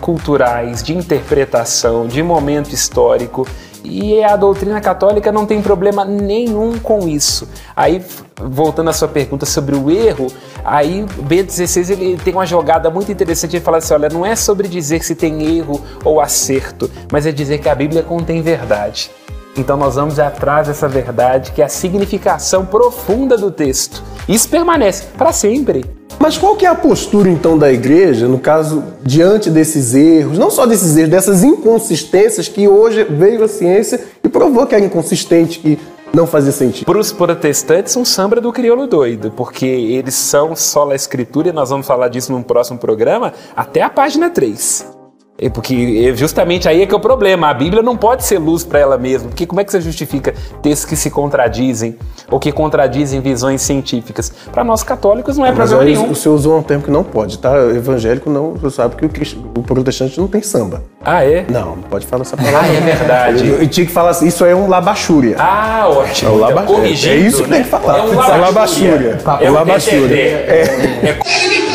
culturais, 0.00 0.82
de 0.82 0.96
interpretação, 0.96 2.06
de 2.06 2.22
momento 2.22 2.72
histórico. 2.72 3.46
E 3.82 4.22
a 4.22 4.36
doutrina 4.36 4.80
católica 4.80 5.32
não 5.32 5.46
tem 5.46 5.62
problema 5.62 6.04
nenhum 6.04 6.78
com 6.78 7.08
isso. 7.08 7.48
Aí, 7.74 8.04
voltando 8.38 8.90
à 8.90 8.92
sua 8.92 9.08
pergunta 9.08 9.46
sobre 9.46 9.74
o 9.74 9.90
erro, 9.90 10.26
aí 10.62 11.04
Bento 11.22 11.52
XVI 11.52 11.92
ele 11.92 12.18
tem 12.18 12.34
uma 12.34 12.44
jogada 12.44 12.90
muito 12.90 13.10
interessante. 13.10 13.56
Ele 13.56 13.64
fala 13.64 13.78
assim: 13.78 13.94
olha, 13.94 14.08
não 14.10 14.24
é 14.24 14.36
sobre 14.36 14.68
dizer 14.68 15.02
se 15.02 15.14
tem 15.14 15.56
erro 15.56 15.80
ou 16.04 16.20
acerto, 16.20 16.90
mas 17.10 17.26
é 17.26 17.32
dizer 17.32 17.58
que 17.58 17.68
a 17.68 17.74
Bíblia 17.74 18.02
contém 18.02 18.42
verdade. 18.42 19.10
Então 19.56 19.76
nós 19.76 19.96
vamos 19.96 20.18
atrás 20.18 20.68
dessa 20.68 20.88
verdade, 20.88 21.52
que 21.52 21.60
é 21.60 21.64
a 21.64 21.68
significação 21.68 22.64
profunda 22.64 23.36
do 23.36 23.50
texto. 23.50 24.02
Isso 24.28 24.48
permanece 24.48 25.04
para 25.16 25.32
sempre. 25.32 25.84
Mas 26.18 26.36
qual 26.36 26.54
que 26.54 26.66
é 26.66 26.68
a 26.68 26.74
postura 26.74 27.30
então 27.30 27.56
da 27.56 27.72
igreja, 27.72 28.28
no 28.28 28.38
caso, 28.38 28.84
diante 29.02 29.48
desses 29.48 29.94
erros, 29.94 30.38
não 30.38 30.50
só 30.50 30.66
desses 30.66 30.94
erros, 30.96 31.10
dessas 31.10 31.42
inconsistências 31.42 32.46
que 32.46 32.68
hoje 32.68 33.04
veio 33.04 33.42
a 33.42 33.48
ciência 33.48 33.98
e 34.22 34.28
provou 34.28 34.66
que 34.66 34.74
era 34.74 34.84
inconsistente, 34.84 35.58
que 35.58 35.78
não 36.12 36.26
fazia 36.26 36.52
sentido? 36.52 36.84
Para 36.84 36.98
os 36.98 37.10
protestantes, 37.10 37.96
um 37.96 38.04
samba 38.04 38.38
do 38.38 38.52
crioulo 38.52 38.86
doido, 38.86 39.32
porque 39.34 39.64
eles 39.64 40.14
são 40.14 40.54
só 40.54 40.90
a 40.90 40.94
escritura, 40.94 41.48
e 41.48 41.52
nós 41.52 41.70
vamos 41.70 41.86
falar 41.86 42.08
disso 42.08 42.32
num 42.32 42.42
próximo 42.42 42.78
programa, 42.78 43.32
até 43.56 43.80
a 43.80 43.88
página 43.88 44.28
3. 44.28 44.99
É 45.42 45.48
Porque 45.48 46.12
justamente 46.16 46.68
aí 46.68 46.82
é 46.82 46.86
que 46.86 46.92
é 46.92 46.96
o 46.96 47.00
problema. 47.00 47.48
A 47.48 47.54
Bíblia 47.54 47.82
não 47.82 47.96
pode 47.96 48.24
ser 48.24 48.38
luz 48.38 48.62
para 48.62 48.78
ela 48.78 48.98
mesma. 48.98 49.28
Porque 49.30 49.46
como 49.46 49.60
é 49.60 49.64
que 49.64 49.72
você 49.72 49.80
justifica 49.80 50.34
textos 50.62 50.84
que 50.88 50.94
se 50.96 51.10
contradizem 51.10 51.96
ou 52.30 52.38
que 52.38 52.52
contradizem 52.52 53.20
visões 53.22 53.62
científicas? 53.62 54.30
Para 54.52 54.62
nós 54.62 54.82
católicos 54.82 55.38
não 55.38 55.46
é 55.46 55.48
Mas 55.50 55.70
problema 55.70 55.82
aí 55.82 55.96
nenhum. 55.96 56.10
o 56.12 56.14
senhor 56.14 56.34
usou 56.34 56.58
um 56.58 56.62
termo 56.62 56.84
que 56.84 56.90
não 56.90 57.02
pode, 57.02 57.38
tá? 57.38 57.52
O 57.52 57.70
evangélico 57.74 58.28
não, 58.28 58.52
você 58.52 58.76
sabe 58.76 58.96
que 58.96 59.06
o, 59.06 59.10
o 59.58 59.62
protestante 59.62 60.20
não 60.20 60.28
tem 60.28 60.42
samba. 60.42 60.82
Ah, 61.02 61.24
é? 61.24 61.46
Não, 61.48 61.76
não 61.76 61.82
pode 61.84 62.06
falar 62.06 62.22
essa 62.22 62.36
palavra. 62.36 62.60
Ah, 62.60 62.66
é 62.68 62.80
verdade. 62.80 63.48
Eu, 63.48 63.62
eu 63.62 63.66
tinha 63.68 63.86
que 63.86 63.92
falar 63.92 64.10
assim, 64.10 64.26
isso 64.26 64.44
é 64.44 64.54
um 64.54 64.68
labachúria. 64.68 65.36
Ah, 65.38 65.86
ótimo. 65.88 66.30
É 66.30 66.32
o 66.32 66.36
Então, 66.36 66.48
laba- 66.54 66.62
corrigindo, 66.64 67.14
é 67.14 67.16
isso 67.16 67.42
que 67.44 67.48
né? 67.48 67.56
tem 67.56 67.64
que 67.64 67.70
falar. 67.70 67.98
É 67.98 68.02
um 68.02 68.12
É 68.12 68.16
labachúria. 68.16 68.40
labachúria. 68.40 69.18
É 69.40 69.44
É 69.46 69.50
um 69.50 69.54
labachúria. 69.54 70.00
reteté. 70.08 71.08
É 71.08 71.69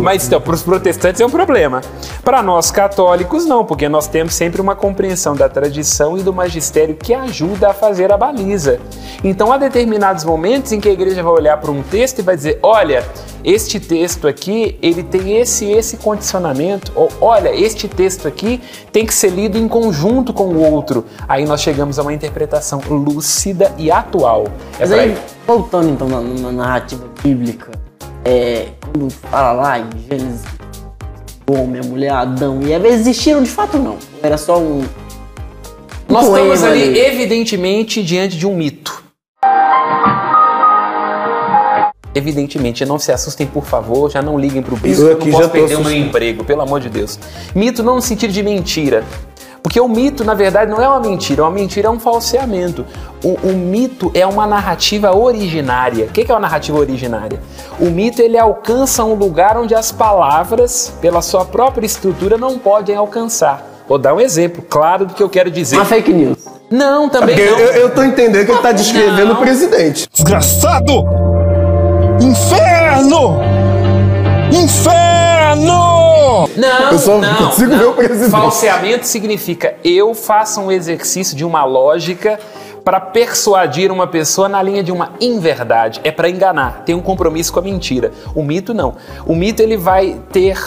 Mas 0.00 0.26
então, 0.26 0.40
para 0.40 0.54
os 0.54 0.62
protestantes 0.62 1.20
é 1.20 1.26
um 1.26 1.30
problema. 1.30 1.80
Para 2.24 2.42
nós 2.42 2.70
católicos, 2.70 3.44
não, 3.44 3.64
porque 3.64 3.88
nós 3.88 4.06
temos 4.06 4.34
sempre 4.34 4.60
uma 4.60 4.74
compreensão 4.74 5.34
da 5.34 5.48
tradição 5.48 6.16
e 6.16 6.22
do 6.22 6.32
magistério 6.32 6.94
que 6.94 7.12
ajuda 7.12 7.70
a 7.70 7.74
fazer 7.74 8.12
a 8.12 8.16
baliza. 8.16 8.80
Então, 9.24 9.52
há 9.52 9.58
determinados 9.58 10.24
momentos 10.24 10.72
em 10.72 10.80
que 10.80 10.88
a 10.88 10.92
igreja 10.92 11.22
vai 11.22 11.32
olhar 11.32 11.56
para 11.58 11.70
um 11.70 11.82
texto 11.82 12.20
e 12.20 12.22
vai 12.22 12.36
dizer: 12.36 12.58
olha, 12.62 13.04
este 13.44 13.80
texto 13.80 14.28
aqui, 14.28 14.78
ele 14.80 15.02
tem 15.02 15.38
esse 15.38 15.70
esse 15.70 15.96
condicionamento, 15.96 16.92
ou 16.94 17.10
olha, 17.20 17.54
este 17.54 17.88
texto 17.88 18.28
aqui 18.28 18.60
tem 18.92 19.04
que 19.04 19.14
ser 19.14 19.30
lido 19.30 19.58
em 19.58 19.66
conjunto 19.66 20.32
com 20.32 20.44
o 20.44 20.62
outro. 20.62 21.04
Aí 21.28 21.44
nós 21.44 21.60
chegamos 21.60 21.98
a 21.98 22.02
uma 22.02 22.12
interpretação 22.12 22.80
lúcida 22.88 23.72
e 23.76 23.90
atual. 23.90 24.44
É 24.78 24.80
Mas 24.80 24.92
aí, 24.92 25.18
voltando 25.46 25.88
então 25.88 26.08
na, 26.08 26.20
na 26.20 26.52
narrativa 26.52 27.08
bíblica, 27.22 27.81
é, 28.24 28.68
quando 28.80 29.10
fala 29.10 29.52
lá 29.52 29.78
em 29.78 29.88
Gênesis, 30.08 30.42
o 31.48 31.54
homem, 31.54 31.80
a 31.80 31.84
mulher, 31.84 32.12
Adão 32.12 32.60
e 32.62 32.72
Eva 32.72 32.88
existiram 32.88 33.42
de 33.42 33.50
fato 33.50 33.76
ou 33.76 33.82
não? 33.82 33.96
Era 34.22 34.38
só 34.38 34.58
um. 34.58 34.84
Nós 36.08 36.26
um 36.26 36.36
estamos 36.36 36.60
poema 36.60 36.72
ali, 36.72 36.98
evidentemente, 36.98 38.02
diante 38.02 38.36
de 38.36 38.46
um 38.46 38.54
mito. 38.54 39.02
Evidentemente, 42.14 42.84
não 42.84 42.98
se 42.98 43.10
assustem, 43.10 43.46
por 43.46 43.64
favor, 43.64 44.10
já 44.10 44.20
não 44.20 44.38
liguem 44.38 44.62
pro 44.62 44.76
bispo, 44.76 45.02
Eu 45.02 45.08
eu 45.08 45.16
aqui 45.16 45.30
não 45.30 45.38
posso 45.38 45.50
perder 45.50 45.76
o 45.76 45.80
meu 45.80 45.92
emprego, 45.92 46.44
pelo 46.44 46.60
amor 46.60 46.78
de 46.80 46.90
Deus. 46.90 47.18
Mito 47.54 47.82
não 47.82 47.96
no 47.96 48.02
sentido 48.02 48.32
de 48.32 48.42
mentira. 48.42 49.02
Porque 49.62 49.80
o 49.80 49.88
mito, 49.88 50.24
na 50.24 50.34
verdade, 50.34 50.70
não 50.70 50.82
é 50.82 50.88
uma 50.88 51.00
mentira, 51.00 51.42
uma 51.42 51.50
mentira 51.50 51.86
é 51.86 51.90
um 51.90 52.00
falseamento. 52.00 52.84
O, 53.22 53.34
o 53.48 53.52
mito 53.52 54.10
é 54.12 54.26
uma 54.26 54.46
narrativa 54.46 55.16
originária. 55.16 56.06
O 56.06 56.08
que 56.08 56.22
é 56.30 56.34
uma 56.34 56.40
narrativa 56.40 56.78
originária? 56.78 57.40
O 57.78 57.86
mito 57.86 58.20
ele 58.20 58.36
alcança 58.36 59.04
um 59.04 59.14
lugar 59.14 59.56
onde 59.56 59.74
as 59.74 59.92
palavras, 59.92 60.92
pela 61.00 61.22
sua 61.22 61.44
própria 61.44 61.86
estrutura, 61.86 62.36
não 62.36 62.58
podem 62.58 62.96
alcançar. 62.96 63.64
Vou 63.88 63.98
dar 63.98 64.14
um 64.14 64.20
exemplo 64.20 64.62
claro 64.68 65.06
do 65.06 65.14
que 65.14 65.22
eu 65.22 65.28
quero 65.28 65.50
dizer. 65.50 65.76
Uma 65.76 65.84
fake 65.84 66.12
news. 66.12 66.38
Não, 66.70 67.08
também 67.08 67.36
Porque 67.36 67.48
eu, 67.48 67.52
não. 67.52 67.60
eu, 67.60 67.72
eu 67.72 67.90
tô 67.94 68.02
entendendo 68.02 68.46
que 68.46 68.52
ele 68.52 68.62
tá 68.62 68.72
descrevendo 68.72 69.26
Não. 69.26 69.34
o 69.34 69.36
presidente. 69.36 70.08
Desgraçado! 70.12 71.04
Inferno! 72.20 73.40
Inferno! 74.50 75.31
Não, 75.54 76.90
Eu 76.92 76.98
só 76.98 77.18
não, 77.18 77.34
consigo 77.36 77.70
não. 77.70 77.78
ver 77.78 77.84
o 77.86 77.92
presidente. 77.94 78.30
Falseamento 78.30 79.06
significa 79.06 79.74
eu 79.84 80.14
faço 80.14 80.60
um 80.60 80.70
exercício 80.72 81.36
de 81.36 81.44
uma 81.44 81.64
lógica 81.64 82.38
para 82.84 82.98
persuadir 83.00 83.92
uma 83.92 84.06
pessoa 84.06 84.48
na 84.48 84.60
linha 84.62 84.82
de 84.82 84.90
uma 84.90 85.12
inverdade. 85.20 86.00
É 86.02 86.10
para 86.10 86.28
enganar, 86.28 86.82
tem 86.84 86.94
um 86.94 87.00
compromisso 87.00 87.52
com 87.52 87.60
a 87.60 87.62
mentira. 87.62 88.10
O 88.34 88.42
mito 88.42 88.74
não. 88.74 88.94
O 89.26 89.34
mito 89.36 89.62
ele 89.62 89.76
vai 89.76 90.20
ter 90.32 90.58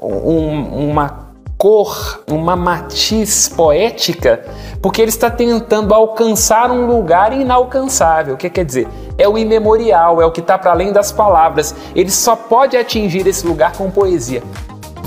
um- 0.00 0.90
uma 0.90 1.25
cor, 1.58 2.22
uma 2.30 2.54
matiz 2.54 3.48
poética, 3.48 4.44
porque 4.82 5.00
ele 5.00 5.08
está 5.08 5.30
tentando 5.30 5.94
alcançar 5.94 6.70
um 6.70 6.86
lugar 6.86 7.32
inalcançável. 7.32 8.34
O 8.34 8.36
que 8.36 8.50
quer 8.50 8.64
dizer? 8.64 8.86
É 9.18 9.26
o 9.28 9.38
imemorial, 9.38 10.20
é 10.20 10.26
o 10.26 10.30
que 10.30 10.40
está 10.40 10.58
para 10.58 10.70
além 10.72 10.92
das 10.92 11.10
palavras. 11.10 11.74
Ele 11.94 12.10
só 12.10 12.36
pode 12.36 12.76
atingir 12.76 13.26
esse 13.26 13.46
lugar 13.46 13.72
com 13.72 13.90
poesia. 13.90 14.42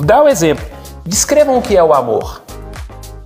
Dá 0.02 0.24
um 0.24 0.28
exemplo. 0.28 0.66
Descrevam 1.06 1.58
o 1.58 1.62
que 1.62 1.78
é 1.78 1.84
o 1.84 1.94
amor. 1.94 2.42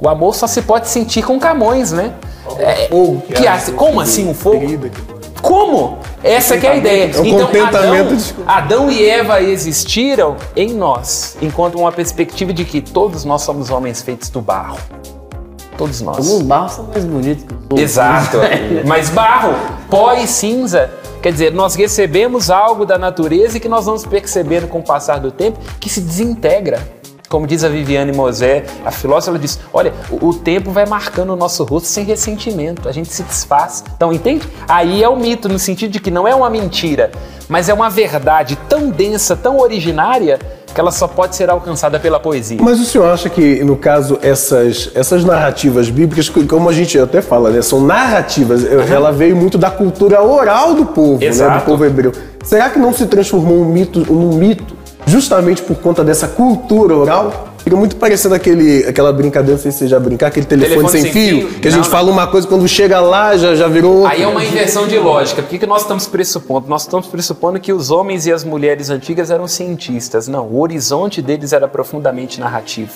O 0.02 0.10
amor 0.10 0.36
só 0.36 0.48
se 0.48 0.62
pode 0.62 0.90
sentir 0.90 1.24
com 1.24 1.40
Camões, 1.40 1.92
né? 1.94 2.14
É, 2.60 2.88
que 3.36 3.48
há- 3.48 3.58
como 3.78 4.02
assim 4.02 4.30
um 4.30 4.34
fogo? 4.34 4.60
Como? 5.42 5.98
Essa 6.24 6.58
que 6.58 6.66
é 6.66 6.72
a 6.72 6.76
ideia. 6.78 7.12
É 7.14 7.20
um 7.20 7.26
então, 7.26 7.48
contentamento 7.48 8.14
Adão, 8.14 8.16
de- 8.16 8.36
Adão 8.48 8.92
e 8.92 9.06
Eva 9.06 9.42
existiram 9.42 10.38
em 10.56 10.74
nós, 10.74 11.38
enquanto 11.42 11.78
uma 11.78 11.92
perspectiva 11.92 12.54
de 12.54 12.64
que 12.64 12.82
todos 12.82 13.26
nós 13.26 13.42
somos 13.42 13.70
homens 13.70 14.02
feitos 14.02 14.30
do 14.30 14.42
barro. 14.42 14.78
Todos 15.78 16.02
nós. 16.02 16.18
Alguns 16.18 16.44
barros 16.44 16.72
são 16.74 16.86
mais 16.86 17.04
bonitos 17.04 17.44
que 17.44 17.54
os 17.54 17.62
outros. 17.64 17.82
Exato. 17.82 18.38
Mas 18.86 19.10
barro, 19.10 19.54
pó 19.90 20.14
e 20.14 20.28
cinza. 20.28 20.90
Quer 21.22 21.32
dizer, 21.32 21.54
nós 21.54 21.74
recebemos 21.76 22.50
algo 22.50 22.86
da 22.86 22.98
natureza 22.98 23.58
e 23.58 23.60
que 23.60 23.70
nós 23.70 23.86
vamos 23.86 24.06
percebendo 24.06 24.68
com 24.68 24.80
o 24.80 24.84
passar 24.84 25.20
do 25.20 25.32
tempo 25.32 25.58
que 25.80 25.90
se 25.90 26.02
desintegra. 26.02 26.80
Como 27.34 27.48
diz 27.48 27.64
a 27.64 27.68
Viviane 27.68 28.12
Mosé, 28.12 28.64
a 28.86 28.92
filósofa, 28.92 29.32
ela 29.32 29.40
diz: 29.40 29.60
olha, 29.74 29.92
o, 30.12 30.28
o 30.28 30.34
tempo 30.36 30.70
vai 30.70 30.86
marcando 30.86 31.32
o 31.32 31.36
nosso 31.36 31.64
rosto 31.64 31.88
sem 31.88 32.06
ressentimento, 32.06 32.88
a 32.88 32.92
gente 32.92 33.12
se 33.12 33.24
desfaz. 33.24 33.84
Então, 33.96 34.14
entende? 34.14 34.48
Aí 34.68 35.02
é 35.02 35.10
o 35.10 35.16
mito, 35.16 35.50
no 35.50 35.58
sentido 35.58 35.90
de 35.90 36.00
que 36.00 36.12
não 36.12 36.28
é 36.28 36.36
uma 36.36 36.48
mentira, 36.48 37.10
mas 37.50 37.70
é 37.70 37.74
uma 37.74 37.90
verdade 37.90 38.56
tão 38.70 38.92
densa, 38.92 39.36
tão 39.36 39.58
originária, 39.58 40.38
que 40.76 40.80
ela 40.80 40.92
só 40.92 41.08
pode 41.08 41.36
ser 41.36 41.50
alcançada 41.50 42.00
pela 42.00 42.20
poesia. 42.20 42.60
Mas 42.62 42.80
o 42.80 42.86
senhor 42.86 43.12
acha 43.12 43.28
que, 43.32 43.64
no 43.64 43.78
caso, 43.78 44.20
essas, 44.22 44.92
essas 44.94 45.26
narrativas 45.26 45.90
bíblicas, 45.90 46.30
como 46.30 46.70
a 46.70 46.74
gente 46.74 47.00
até 47.00 47.20
fala, 47.20 47.50
né, 47.50 47.64
são 47.64 47.82
narrativas, 47.82 48.64
ela 48.64 49.12
veio 49.12 49.36
muito 49.36 49.58
da 49.58 49.72
cultura 49.72 50.22
oral 50.22 50.76
do 50.76 50.86
povo, 50.86 51.18
né, 51.18 51.30
do 51.32 51.66
povo 51.66 51.84
hebreu. 51.84 52.12
Será 52.44 52.70
que 52.70 52.78
não 52.78 52.94
se 52.94 53.08
transformou 53.08 53.60
um 53.60 53.66
mito 53.66 54.02
num 54.02 54.38
mito 54.38 54.83
justamente 55.06 55.62
por 55.62 55.76
conta 55.78 56.04
dessa 56.04 56.28
cultura 56.28 56.96
oral? 56.96 57.50
Fica 57.64 57.78
muito 57.78 57.96
parecendo 57.96 58.36
aquele, 58.36 58.86
aquela 58.86 59.14
brincadeira, 59.14 59.54
não 59.56 59.62
sei 59.62 59.72
se 59.72 59.78
você 59.80 59.88
já 59.88 59.98
brincar, 59.98 60.28
aquele 60.28 60.46
telefone, 60.46 60.82
Telefone 60.82 60.92
sem, 61.02 61.04
sem 61.04 61.12
fio, 61.14 61.48
fio? 61.48 61.60
que 61.62 61.68
a 61.70 61.72
Não, 61.72 61.78
gente 61.78 61.86
não. 61.86 61.92
fala 61.92 62.12
uma 62.12 62.28
coisa, 62.28 62.46
quando 62.46 62.68
chega 62.68 63.00
lá 63.00 63.38
já, 63.38 63.56
já 63.56 63.70
virou. 63.70 64.06
Aí 64.06 64.22
é 64.22 64.28
uma 64.28 64.44
inversão 64.44 64.86
de 64.86 64.98
lógica. 65.00 65.42
O 65.42 65.46
que, 65.46 65.58
que 65.58 65.66
nós 65.66 65.84
estamos 65.84 66.06
pressupondo? 66.06 66.68
Nós 66.68 66.82
estamos 66.82 67.08
pressupondo 67.08 67.62
que 67.62 67.72
os 67.72 67.90
homens 67.90 68.26
e 68.26 68.34
as 68.34 68.44
mulheres 68.44 68.90
antigas 68.90 69.32
eram 69.32 69.48
cientistas. 69.48 70.28
Não, 70.28 70.46
o 70.46 70.60
horizonte 70.60 71.22
deles 71.22 71.54
era 71.54 71.66
profundamente 71.66 72.38
narrativo. 72.42 72.92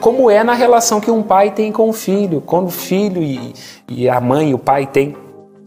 Como 0.00 0.30
é 0.30 0.42
na 0.42 0.54
relação 0.54 0.98
que 0.98 1.10
um 1.10 1.22
pai 1.22 1.50
tem 1.50 1.70
com 1.70 1.88
o 1.90 1.92
filho. 1.92 2.40
Quando 2.40 2.68
o 2.68 2.70
filho 2.70 3.22
e, 3.22 3.52
e 3.86 4.08
a 4.08 4.18
mãe 4.18 4.50
e 4.50 4.54
o 4.54 4.58
pai 4.58 4.86
têm 4.86 5.14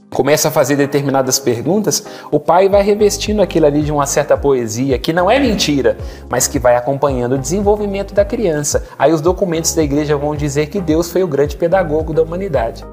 começa 0.09 0.47
a 0.47 0.51
fazer 0.51 0.75
determinadas 0.75 1.39
perguntas, 1.39 2.03
o 2.31 2.39
pai 2.39 2.67
vai 2.67 2.81
revestindo 2.81 3.41
aquilo 3.41 3.65
ali 3.65 3.81
de 3.81 3.91
uma 3.91 4.05
certa 4.05 4.35
poesia, 4.35 4.97
que 4.97 5.13
não 5.13 5.29
é 5.29 5.39
mentira, 5.39 5.97
mas 6.29 6.47
que 6.47 6.59
vai 6.59 6.75
acompanhando 6.75 7.33
o 7.33 7.37
desenvolvimento 7.37 8.13
da 8.13 8.25
criança. 8.25 8.85
Aí 8.97 9.13
os 9.13 9.21
documentos 9.21 9.73
da 9.73 9.83
igreja 9.83 10.17
vão 10.17 10.35
dizer 10.35 10.67
que 10.67 10.81
Deus 10.81 11.11
foi 11.11 11.23
o 11.23 11.27
grande 11.27 11.55
pedagogo 11.55 12.13
da 12.13 12.21
humanidade. 12.21 12.83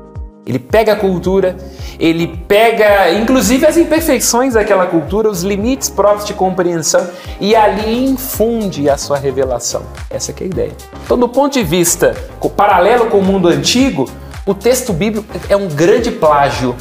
Ele 0.46 0.61
pega 0.61 0.92
a 0.92 0.96
cultura, 0.96 1.56
ele 1.99 2.28
pega 2.46 3.11
inclusive 3.11 3.66
as 3.66 3.76
imperfeições 3.76 4.54
daquela 4.54 4.87
cultura, 4.87 5.28
os 5.28 5.42
limites 5.42 5.90
próprios 5.90 6.25
de 6.25 6.35
compreensão 6.35 7.04
e 7.40 7.56
ali 7.56 8.06
infunde 8.06 8.88
a 8.88 8.96
sua 8.96 9.18
revelação. 9.18 9.82
Essa 10.08 10.30
é 10.30 10.35
a 10.40 10.46
ideia. 10.46 10.73
Então, 11.04 11.18
do 11.18 11.28
ponto 11.28 11.54
de 11.54 11.64
vista 11.64 12.14
paralelo 12.56 13.06
com 13.06 13.18
o 13.18 13.23
mundo 13.23 13.49
antigo, 13.49 14.08
o 14.46 14.54
texto 14.54 14.92
bíblico 14.92 15.26
é 15.49 15.56
um 15.56 15.68
grande 15.68 16.11
plágio. 16.11 16.75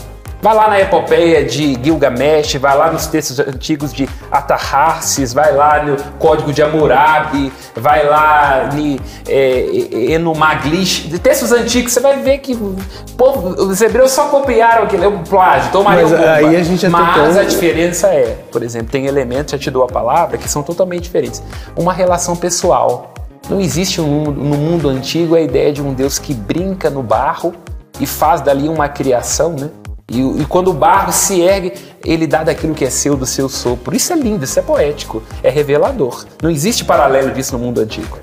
Vai 0.45 0.53
lá 0.53 0.67
na 0.67 0.79
epopeia 0.79 1.43
de 1.43 1.73
Gilgamesh, 1.83 2.53
vai 2.57 2.77
lá 2.77 2.91
nos 2.91 3.07
textos 3.07 3.39
antigos 3.39 3.91
de 3.91 4.07
Atarhasis, 4.31 5.33
vai 5.33 5.51
lá 5.51 5.83
no 5.83 5.97
Código 6.19 6.53
de 6.53 6.61
Hammurabi, 6.61 7.51
vai 7.75 8.05
lá 8.07 8.69
em 8.77 8.99
é, 9.27 10.11
Enumaglish, 10.11 11.07
de 11.07 11.17
textos 11.17 11.51
antigos, 11.51 11.93
você 11.93 11.99
vai 11.99 12.21
ver 12.21 12.37
que 12.37 12.55
pô, 13.17 13.31
os 13.31 13.81
hebreus 13.81 14.11
só 14.11 14.27
copiaram 14.27 14.83
aquilo, 14.83 15.05
é 15.05 15.07
um 15.07 15.23
plágio, 15.23 15.71
tomaram 15.71 16.03
Mas 16.03 16.13
aí 16.13 16.55
a 16.55 16.61
gente 16.61 16.81
tem 16.81 16.89
Mas 16.91 17.37
a 17.37 17.43
diferença 17.43 18.09
é, 18.09 18.37
por 18.51 18.61
exemplo, 18.61 18.89
tem 18.91 19.07
elementos, 19.07 19.51
já 19.53 19.57
te 19.57 19.71
dou 19.71 19.83
a 19.83 19.87
palavra, 19.87 20.37
que 20.37 20.47
são 20.47 20.61
totalmente 20.61 21.01
diferentes. 21.05 21.41
Uma 21.75 21.91
relação 21.91 22.35
pessoal. 22.35 23.15
Não 23.49 23.59
existe 23.59 23.99
mundo- 23.99 24.39
no 24.39 24.55
mundo 24.57 24.89
antigo 24.89 25.33
a 25.33 25.41
ideia 25.41 25.73
de 25.73 25.81
um 25.81 25.91
Deus 25.91 26.19
que 26.19 26.35
brinca 26.35 26.87
no 26.91 27.01
barro 27.01 27.51
e 27.99 28.05
faz 28.05 28.41
dali 28.41 28.69
uma 28.69 28.87
criação, 28.87 29.53
né? 29.53 29.71
E, 30.09 30.21
e 30.21 30.45
quando 30.45 30.69
o 30.69 30.73
barro 30.73 31.11
se 31.11 31.41
ergue, 31.41 31.73
ele 32.03 32.27
dá 32.27 32.43
daquilo 32.43 32.75
que 32.75 32.85
é 32.85 32.89
seu, 32.89 33.17
do 33.17 33.25
seu 33.25 33.49
sopro. 33.49 33.95
Isso 33.95 34.13
é 34.13 34.15
lindo, 34.15 34.43
isso 34.43 34.59
é 34.59 34.61
poético, 34.61 35.23
é 35.41 35.49
revelador. 35.49 36.25
Não 36.41 36.49
existe 36.49 36.85
paralelo 36.85 37.31
disso 37.31 37.57
no 37.57 37.63
mundo 37.63 37.81
antigo. 37.81 38.19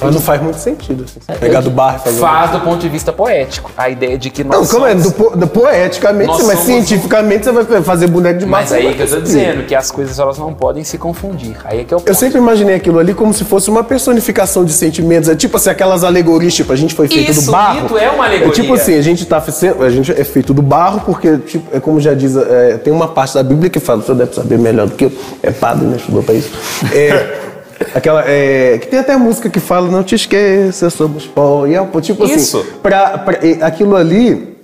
Mas 0.00 0.14
não 0.14 0.20
faz 0.20 0.40
muito 0.42 0.58
sentido. 0.58 1.04
Assim, 1.04 1.20
pegar 1.40 1.60
do 1.60 1.70
barro 1.70 1.96
e 1.96 2.04
fazer. 2.04 2.20
Faz 2.20 2.50
do 2.52 2.60
ponto 2.60 2.78
de 2.78 2.88
vista 2.88 3.12
poético. 3.12 3.70
A 3.76 3.88
ideia 3.88 4.16
de 4.16 4.30
que 4.30 4.44
nós 4.44 4.60
Não, 4.60 4.66
como 4.66 4.86
é? 4.86 4.90
somos- 4.90 5.04
Do, 5.04 5.12
po- 5.12 5.36
do 5.36 5.46
poeticamente, 5.46 6.28
mas 6.30 6.40
somos- 6.40 6.58
cientificamente 6.60 7.44
você 7.44 7.52
vai 7.52 7.82
fazer 7.82 8.06
boneco 8.06 8.38
de 8.38 8.46
barro. 8.46 8.62
Mas 8.62 8.72
aí 8.72 8.94
que 8.94 9.02
eu 9.02 9.08
tô 9.10 9.20
dizendo, 9.20 9.64
que 9.64 9.74
as 9.74 9.90
coisas 9.90 10.18
elas 10.18 10.38
não 10.38 10.54
podem 10.54 10.84
se 10.84 10.96
confundir. 10.98 11.56
Aí 11.64 11.80
é 11.80 11.84
que 11.84 11.92
é 11.92 11.96
o 11.96 12.00
Eu 12.00 12.04
ponto. 12.04 12.14
sempre 12.14 12.38
imaginei 12.38 12.74
aquilo 12.76 12.98
ali 12.98 13.12
como 13.14 13.32
se 13.34 13.44
fosse 13.44 13.68
uma 13.70 13.82
personificação 13.84 14.64
de 14.64 14.72
sentimentos. 14.72 15.28
É 15.28 15.34
tipo 15.34 15.56
assim, 15.56 15.70
aquelas 15.70 16.04
alegorias, 16.04 16.54
tipo, 16.54 16.72
a 16.72 16.76
gente 16.76 16.94
foi 16.94 17.08
feito 17.08 17.30
Isso, 17.30 17.46
do 17.46 17.52
barro. 17.52 17.82
mito 17.82 17.98
é 17.98 18.08
uma 18.10 18.24
alegoria. 18.24 18.52
É 18.52 18.54
tipo 18.54 18.74
assim, 18.74 18.96
a 18.96 19.02
gente, 19.02 19.26
tá, 19.26 19.42
a 19.80 19.90
gente 19.90 20.12
é 20.12 20.24
feito 20.24 20.54
do 20.54 20.62
barro 20.62 21.02
porque, 21.04 21.36
tipo, 21.38 21.76
é 21.76 21.80
como 21.80 22.00
já 22.00 22.14
diz, 22.14 22.36
é, 22.36 22.78
tem 22.78 22.92
uma 22.92 23.08
parte 23.08 23.34
da 23.34 23.42
Bíblia 23.42 23.68
que 23.68 23.80
fala, 23.80 24.00
o 24.00 24.02
senhor 24.04 24.16
deve 24.18 24.34
saber 24.34 24.58
melhor 24.58 24.86
do 24.86 24.94
que 24.94 25.06
eu, 25.06 25.12
é 25.42 25.50
padre, 25.50 25.86
né, 25.86 25.96
estudou 25.96 26.22
pra 26.22 26.34
isso. 26.34 26.50
É, 26.92 27.47
aquela, 27.94 28.24
é, 28.26 28.78
que 28.78 28.86
tem 28.88 28.98
até 28.98 29.16
música 29.16 29.48
que 29.48 29.60
fala, 29.60 29.88
não 29.88 30.02
te 30.02 30.14
esqueça, 30.14 30.90
somos 30.90 31.26
pó. 31.26 31.66
E 31.66 31.74
é, 31.74 31.80
um- 31.82 31.88
tipo 32.00 32.24
Isso. 32.24 32.58
assim, 32.58 32.68
pra, 32.82 33.18
pra- 33.18 33.44
e 33.44 33.62
aquilo 33.62 33.96
ali 33.96 34.56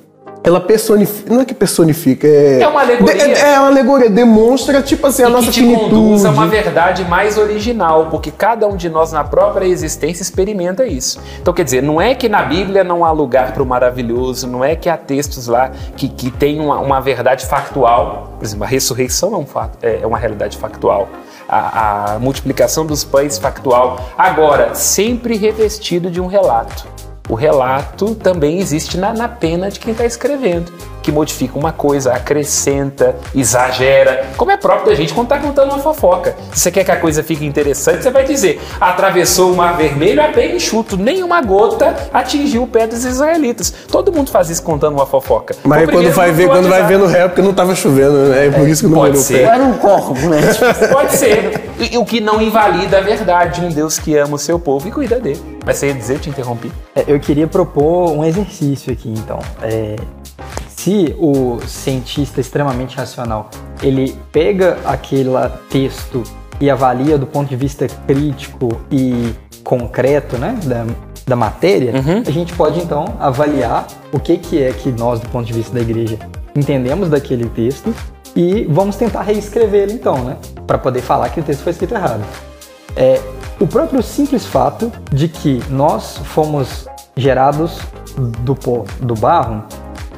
ela 0.46 0.60
personifica. 0.60 1.32
Não 1.32 1.40
é 1.40 1.44
que 1.46 1.54
personifica, 1.54 2.26
é. 2.26 2.60
É 2.60 2.68
uma 2.68 2.82
alegoria. 2.82 3.14
de- 3.16 3.32
É, 3.32 3.54
é 3.54 3.58
uma 3.58 3.68
alegoria, 3.68 4.10
demonstra, 4.10 4.82
tipo 4.82 5.06
assim, 5.06 5.22
a 5.22 5.28
e 5.30 5.32
nossa 5.32 5.46
que 5.46 5.52
te 5.52 5.62
conduz 5.62 5.88
finitude. 6.20 6.26
a 6.26 6.30
uma 6.30 6.46
verdade 6.46 7.04
mais 7.06 7.38
original, 7.38 8.08
porque 8.10 8.30
cada 8.30 8.66
um 8.66 8.76
de 8.76 8.90
nós 8.90 9.10
na 9.10 9.24
própria 9.24 9.64
existência 9.64 10.22
experimenta 10.22 10.84
isso. 10.86 11.18
Então, 11.40 11.54
quer 11.54 11.64
dizer, 11.64 11.82
não 11.82 11.98
é 11.98 12.14
que 12.14 12.28
na 12.28 12.42
Bíblia 12.42 12.84
não 12.84 13.06
há 13.06 13.10
lugar 13.10 13.52
para 13.52 13.62
o 13.62 13.66
maravilhoso, 13.66 14.46
não 14.46 14.62
é 14.62 14.76
que 14.76 14.86
há 14.90 14.98
textos 14.98 15.46
lá 15.46 15.70
que, 15.96 16.08
que 16.10 16.30
tem 16.30 16.60
uma, 16.60 16.78
uma 16.78 17.00
verdade 17.00 17.46
factual. 17.46 18.34
Por 18.38 18.44
exemplo, 18.44 18.64
a 18.64 18.68
ressurreição 18.68 19.32
é, 19.34 19.38
um 19.38 19.46
fato, 19.46 19.78
é 19.82 20.00
é 20.02 20.06
uma 20.06 20.18
realidade 20.18 20.58
factual. 20.58 21.08
A, 21.48 22.14
a 22.14 22.18
multiplicação 22.18 22.86
dos 22.86 23.04
pães 23.04 23.38
factual. 23.38 24.00
Agora, 24.16 24.74
sempre 24.74 25.36
revestido 25.36 26.10
de 26.10 26.20
um 26.20 26.26
relato. 26.26 26.86
O 27.28 27.34
relato 27.34 28.14
também 28.14 28.58
existe 28.58 28.98
na, 28.98 29.12
na 29.12 29.28
pena 29.28 29.70
de 29.70 29.80
quem 29.80 29.92
está 29.92 30.04
escrevendo, 30.04 30.70
que 31.04 31.12
modifica 31.12 31.58
uma 31.58 31.70
coisa, 31.70 32.14
acrescenta, 32.14 33.14
exagera, 33.34 34.24
como 34.38 34.50
é 34.50 34.56
próprio 34.56 34.86
da 34.86 34.94
gente 34.94 35.12
quando 35.12 35.26
está 35.30 35.38
contando 35.38 35.70
uma 35.72 35.78
fofoca. 35.78 36.34
Se 36.52 36.60
você 36.60 36.70
quer 36.70 36.82
que 36.82 36.90
a 36.90 36.96
coisa 36.96 37.22
fique 37.22 37.44
interessante, 37.44 38.02
você 38.02 38.10
vai 38.10 38.24
dizer: 38.24 38.60
atravessou 38.80 39.52
o 39.52 39.56
mar 39.56 39.76
vermelho 39.76 40.22
a 40.22 40.28
pé 40.28 40.54
enxuto, 40.54 40.96
nenhuma 40.96 41.42
gota 41.42 41.94
atingiu 42.12 42.62
o 42.62 42.66
pé 42.66 42.86
dos 42.86 43.04
israelitas. 43.04 43.72
Todo 43.90 44.10
mundo 44.10 44.30
faz 44.30 44.48
isso 44.48 44.62
contando 44.62 44.94
uma 44.94 45.04
fofoca. 45.06 45.54
Mas 45.62 45.80
aí 45.80 45.86
quando 45.88 46.10
vai 46.10 46.32
ver, 46.32 46.44
do 46.44 46.52
quando 46.52 46.68
vai 46.70 46.86
ver 46.86 46.98
no 46.98 47.06
réu, 47.06 47.28
porque 47.28 47.42
não 47.42 47.52
tava 47.52 47.74
chovendo, 47.74 48.30
né? 48.30 48.46
É 48.46 48.50
por 48.50 48.66
isso 48.66 48.84
que 48.84 48.88
não 48.88 48.98
pode 48.98 49.18
ser. 49.18 49.38
pé. 49.40 49.54
Era 49.54 49.62
um 49.62 49.74
corpo, 49.74 50.14
né? 50.14 50.40
Pode 50.90 51.16
ser. 51.16 51.70
E, 51.78 51.98
o 51.98 52.04
que 52.04 52.20
não 52.20 52.40
invalida 52.40 52.98
a 52.98 53.00
verdade 53.00 53.60
de 53.60 53.66
um 53.66 53.70
Deus 53.70 53.98
que 53.98 54.16
ama 54.16 54.36
o 54.36 54.38
seu 54.38 54.58
povo 54.58 54.88
e 54.88 54.90
cuida 54.92 55.18
dele. 55.20 55.40
Mas 55.64 55.76
você 55.76 55.88
ia 55.88 55.94
dizer, 55.94 56.14
eu 56.14 56.18
te 56.18 56.30
interrompi. 56.30 56.70
É, 56.94 57.04
Eu 57.06 57.18
queria 57.18 57.46
propor 57.46 58.12
um 58.12 58.24
exercício 58.24 58.92
aqui, 58.92 59.08
então. 59.10 59.38
É, 59.62 59.96
se 60.84 61.16
o 61.18 61.58
cientista 61.66 62.42
extremamente 62.42 62.94
racional 62.94 63.48
ele 63.82 64.14
pega 64.30 64.76
aquele 64.84 65.30
texto 65.70 66.22
e 66.60 66.68
avalia 66.68 67.16
do 67.16 67.26
ponto 67.26 67.48
de 67.48 67.56
vista 67.56 67.86
crítico 68.06 68.68
e 68.92 69.32
concreto, 69.62 70.36
né, 70.36 70.58
da, 70.64 70.84
da 71.26 71.36
matéria, 71.36 71.94
a 72.26 72.30
gente 72.30 72.52
pode 72.52 72.80
então 72.80 73.16
avaliar 73.18 73.86
o 74.12 74.20
que 74.20 74.36
que 74.36 74.62
é 74.62 74.72
que 74.72 74.92
nós, 74.92 75.20
do 75.20 75.28
ponto 75.30 75.46
de 75.46 75.54
vista 75.54 75.72
da 75.72 75.80
igreja, 75.80 76.18
entendemos 76.54 77.08
daquele 77.08 77.48
texto 77.48 77.94
e 78.36 78.66
vamos 78.68 78.96
tentar 78.96 79.22
reescrever 79.22 79.84
ele 79.84 79.94
então, 79.94 80.22
né, 80.22 80.36
para 80.66 80.76
poder 80.76 81.00
falar 81.00 81.30
que 81.30 81.40
o 81.40 81.42
texto 81.42 81.62
foi 81.62 81.72
escrito 81.72 81.94
errado. 81.94 82.22
É, 82.94 83.18
o 83.58 83.66
próprio 83.66 84.02
simples 84.02 84.44
fato 84.44 84.92
de 85.10 85.28
que 85.28 85.62
nós 85.70 86.18
fomos 86.24 86.86
gerados 87.16 87.80
do 88.40 88.54
pó, 88.54 88.84
do 89.00 89.14
barro, 89.14 89.64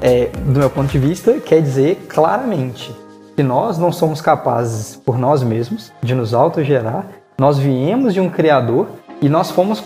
é, 0.01 0.27
do 0.45 0.59
meu 0.61 0.71
ponto 0.71 0.89
de 0.91 0.99
vista, 0.99 1.35
quer 1.41 1.61
dizer 1.63 2.07
claramente 2.09 2.95
que 3.35 3.43
nós 3.43 3.79
não 3.79 3.93
somos 3.93 4.21
capazes 4.21 4.97
por 4.97 5.19
nós 5.19 5.43
mesmos 5.43 5.93
de 6.03 6.15
nos 6.15 6.33
autogerar, 6.33 7.07
nós 7.39 7.59
viemos 7.59 8.15
de 8.15 8.21
um 8.21 8.31
Criador 8.31 8.87
e 9.21 9.29
nós 9.29 9.51
fomos 9.51 9.83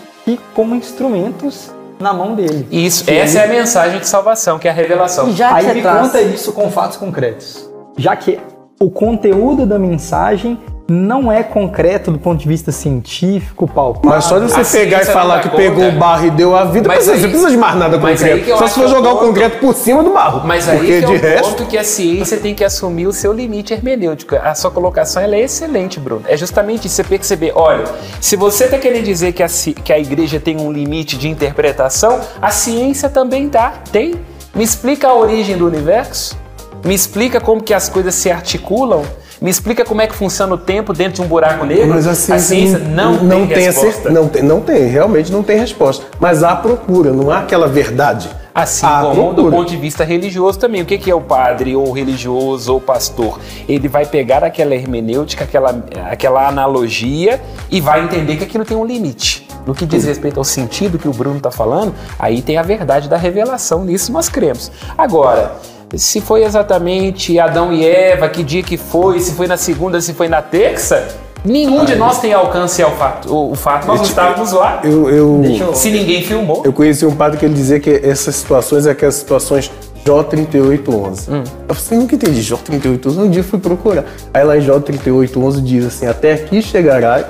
como 0.53 0.75
instrumentos 0.75 1.71
na 1.99 2.13
mão 2.13 2.33
dele. 2.35 2.67
Isso, 2.71 3.03
Que 3.03 3.11
essa 3.11 3.39
ele- 3.43 3.53
é 3.53 3.57
a 3.57 3.59
mensagem 3.61 3.99
de 3.99 4.07
salvação, 4.07 4.57
que 4.57 4.67
é 4.67 4.71
a 4.71 4.73
revelação. 4.73 5.27
E 5.29 5.33
já 5.33 5.53
Aí 5.53 5.73
me 5.73 5.81
traz- 5.81 6.01
conta 6.07 6.21
isso 6.21 6.53
com 6.53 6.69
fatos 6.71 6.97
concretos. 6.97 7.69
Já 7.97 8.15
que 8.15 8.39
o 8.79 8.89
conteúdo 8.89 9.65
da 9.65 9.77
mensagem 9.77 10.57
não 10.89 11.31
é 11.31 11.41
concreto 11.43 12.11
do 12.11 12.19
ponto 12.19 12.39
de 12.39 12.47
vista 12.47 12.71
científico, 12.71 13.67
palpável. 13.67 14.09
Mas 14.09 14.25
só 14.25 14.39
de 14.39 14.51
você 14.51 14.61
A 14.77 14.81
pegar 14.81 15.01
e 15.01 15.05
falar 15.05 15.39
que 15.41 15.49
dá 15.49 15.55
pegou 15.55 15.83
conta. 15.85 15.95
o 15.95 15.99
barro 15.99 16.25
e 16.25 16.31
deu 16.31 16.55
a 16.55 16.65
vida, 16.65 16.87
Mas 16.87 17.05
você 17.05 17.11
aí- 17.11 17.21
não 17.21 17.29
precisa 17.29 17.49
de 17.51 17.57
mais 17.57 17.75
nada 17.75 17.97
concreto. 17.97 18.57
Só 18.57 18.67
se 18.67 18.73
for 18.75 18.85
é 18.85 18.87
jogar 18.87 19.09
o 19.09 19.13
ponto- 19.17 19.27
concreto 19.27 19.57
por 19.59 19.73
cima 19.73 20.03
do 20.03 20.11
barro. 20.11 20.41
Mas 20.45 20.67
aí 20.67 20.77
Porque 20.77 20.91
que 20.91 20.97
é 20.97 21.07
de 21.07 21.13
o 21.13 21.19
resto. 21.19 21.49
ponto 21.49 21.65
que 21.65 21.77
a 21.77 21.83
ciência 21.83 22.37
tem 22.37 22.53
que 22.53 22.63
assumir 22.63 23.07
o 23.07 23.13
seu 23.13 23.31
limite 23.31 23.73
hermenêutico. 23.73 24.35
A 24.35 24.53
sua 24.53 24.69
colocação 24.71 25.21
ela 25.21 25.35
é 25.35 25.41
excelente, 25.41 25.99
Bruno. 25.99 26.23
É 26.27 26.35
justamente 26.35 26.87
isso, 26.87 26.95
você 26.95 27.03
perceber, 27.03 27.53
olha, 27.55 27.85
se 28.19 28.35
você 28.35 28.65
está 28.65 28.77
querendo 28.77 29.05
dizer 29.05 29.31
que 29.31 29.43
a, 29.43 29.47
que 29.83 29.93
a 29.93 29.99
igreja 29.99 30.39
tem 30.39 30.59
um 30.59 30.71
limite 30.71 31.17
de 31.17 31.29
interpretação, 31.29 32.19
a 32.41 32.51
ciência 32.51 33.09
também 33.09 33.47
tá, 33.49 33.73
tem. 33.91 34.15
Me 34.53 34.63
explica 34.63 35.07
a 35.07 35.13
origem 35.15 35.55
do 35.57 35.65
universo, 35.65 36.37
me 36.83 36.93
explica 36.93 37.39
como 37.39 37.63
que 37.63 37.73
as 37.73 37.87
coisas 37.87 38.13
se 38.15 38.29
articulam, 38.29 39.03
me 39.41 39.49
explica 39.49 39.83
como 39.83 40.01
é 40.01 40.07
que 40.07 40.13
funciona 40.13 40.53
o 40.53 40.57
tempo 40.57 40.93
dentro 40.93 41.15
de 41.15 41.21
um 41.23 41.27
buraco 41.27 41.65
negro. 41.65 41.89
Mas 41.89 42.05
a 42.05 42.13
ciência, 42.13 42.77
não, 42.77 43.23
não 43.23 43.47
tem, 43.47 43.55
tem, 43.55 43.67
a 43.67 43.71
resposta. 43.71 44.09
não 44.11 44.27
tem, 44.27 44.43
não 44.43 44.61
tem, 44.61 44.85
realmente 44.85 45.31
não 45.31 45.41
tem 45.41 45.57
resposta. 45.57 46.05
Mas 46.19 46.43
há 46.43 46.55
procura, 46.55 47.11
não 47.11 47.31
há 47.31 47.39
aquela 47.39 47.67
verdade. 47.67 48.29
Assim 48.53 48.85
como 48.85 49.29
do 49.29 49.33
procura. 49.33 49.57
ponto 49.57 49.69
de 49.69 49.77
vista 49.77 50.03
religioso 50.03 50.59
também. 50.59 50.83
O 50.83 50.85
que 50.85 50.97
que 50.97 51.09
é 51.09 51.15
o 51.15 51.21
padre, 51.21 51.75
ou 51.75 51.91
religioso, 51.91 52.73
ou 52.73 52.79
pastor? 52.79 53.39
Ele 53.67 53.87
vai 53.87 54.05
pegar 54.05 54.43
aquela 54.43 54.75
hermenêutica, 54.75 55.43
aquela, 55.43 55.83
aquela 56.11 56.47
analogia 56.47 57.41
e 57.71 57.81
vai 57.81 58.03
entender 58.03 58.35
que 58.35 58.43
aquilo 58.43 58.63
tem 58.63 58.77
um 58.77 58.85
limite. 58.85 59.47
No 59.65 59.73
que 59.73 59.87
diz 59.87 60.03
respeito 60.05 60.39
ao 60.39 60.43
sentido 60.43 60.99
que 60.99 61.07
o 61.07 61.13
Bruno 61.13 61.37
está 61.37 61.49
falando, 61.49 61.95
aí 62.19 62.43
tem 62.43 62.57
a 62.57 62.63
verdade 62.63 63.09
da 63.09 63.17
revelação, 63.17 63.83
nisso 63.83 64.11
nós 64.11 64.29
cremos. 64.29 64.71
Agora, 64.97 65.55
se 65.95 66.21
foi 66.21 66.43
exatamente 66.43 67.37
Adão 67.39 67.71
e 67.73 67.85
Eva, 67.85 68.29
que 68.29 68.43
dia 68.43 68.63
que 68.63 68.77
foi, 68.77 69.19
se 69.19 69.33
foi 69.33 69.47
na 69.47 69.57
segunda, 69.57 69.99
se 70.01 70.13
foi 70.13 70.27
na 70.29 70.41
terça, 70.41 71.07
nenhum 71.43 71.83
de 71.85 71.95
nós 71.95 72.19
tem 72.19 72.33
alcance 72.33 72.81
ao 72.81 72.91
fato. 72.91 73.33
O, 73.33 73.51
o 73.51 73.55
fato, 73.55 73.87
nós 73.87 73.99
não 73.99 74.05
estávamos 74.05 74.51
lá. 74.51 74.81
Eu, 74.83 75.09
eu, 75.09 75.43
eu- 75.43 75.73
Se 75.75 75.89
ninguém 75.89 76.23
filmou. 76.23 76.61
eu 76.65 76.71
conheci 76.73 77.05
um 77.05 77.15
padre 77.15 77.37
que 77.37 77.45
ele 77.45 77.53
dizia 77.53 77.79
que 77.79 77.89
essas 78.03 78.35
situações 78.35 78.85
é 78.85 78.91
aquelas 78.91 79.15
situações 79.15 79.71
J3811. 80.05 81.29
Hum. 81.29 81.43
Eu 81.67 81.75
falei, 81.75 81.99
nunca 81.99 82.15
entendi 82.15 82.41
J3811. 82.41 83.17
Um 83.17 83.29
dia 83.29 83.41
eu 83.41 83.45
fui 83.45 83.59
procurar. 83.59 84.05
Aí 84.33 84.43
lá 84.43 84.57
em 84.57 84.61
J3811 84.65 85.61
diz 85.63 85.85
assim: 85.85 86.07
Até 86.07 86.33
aqui 86.33 86.61
chegarás 86.61 87.25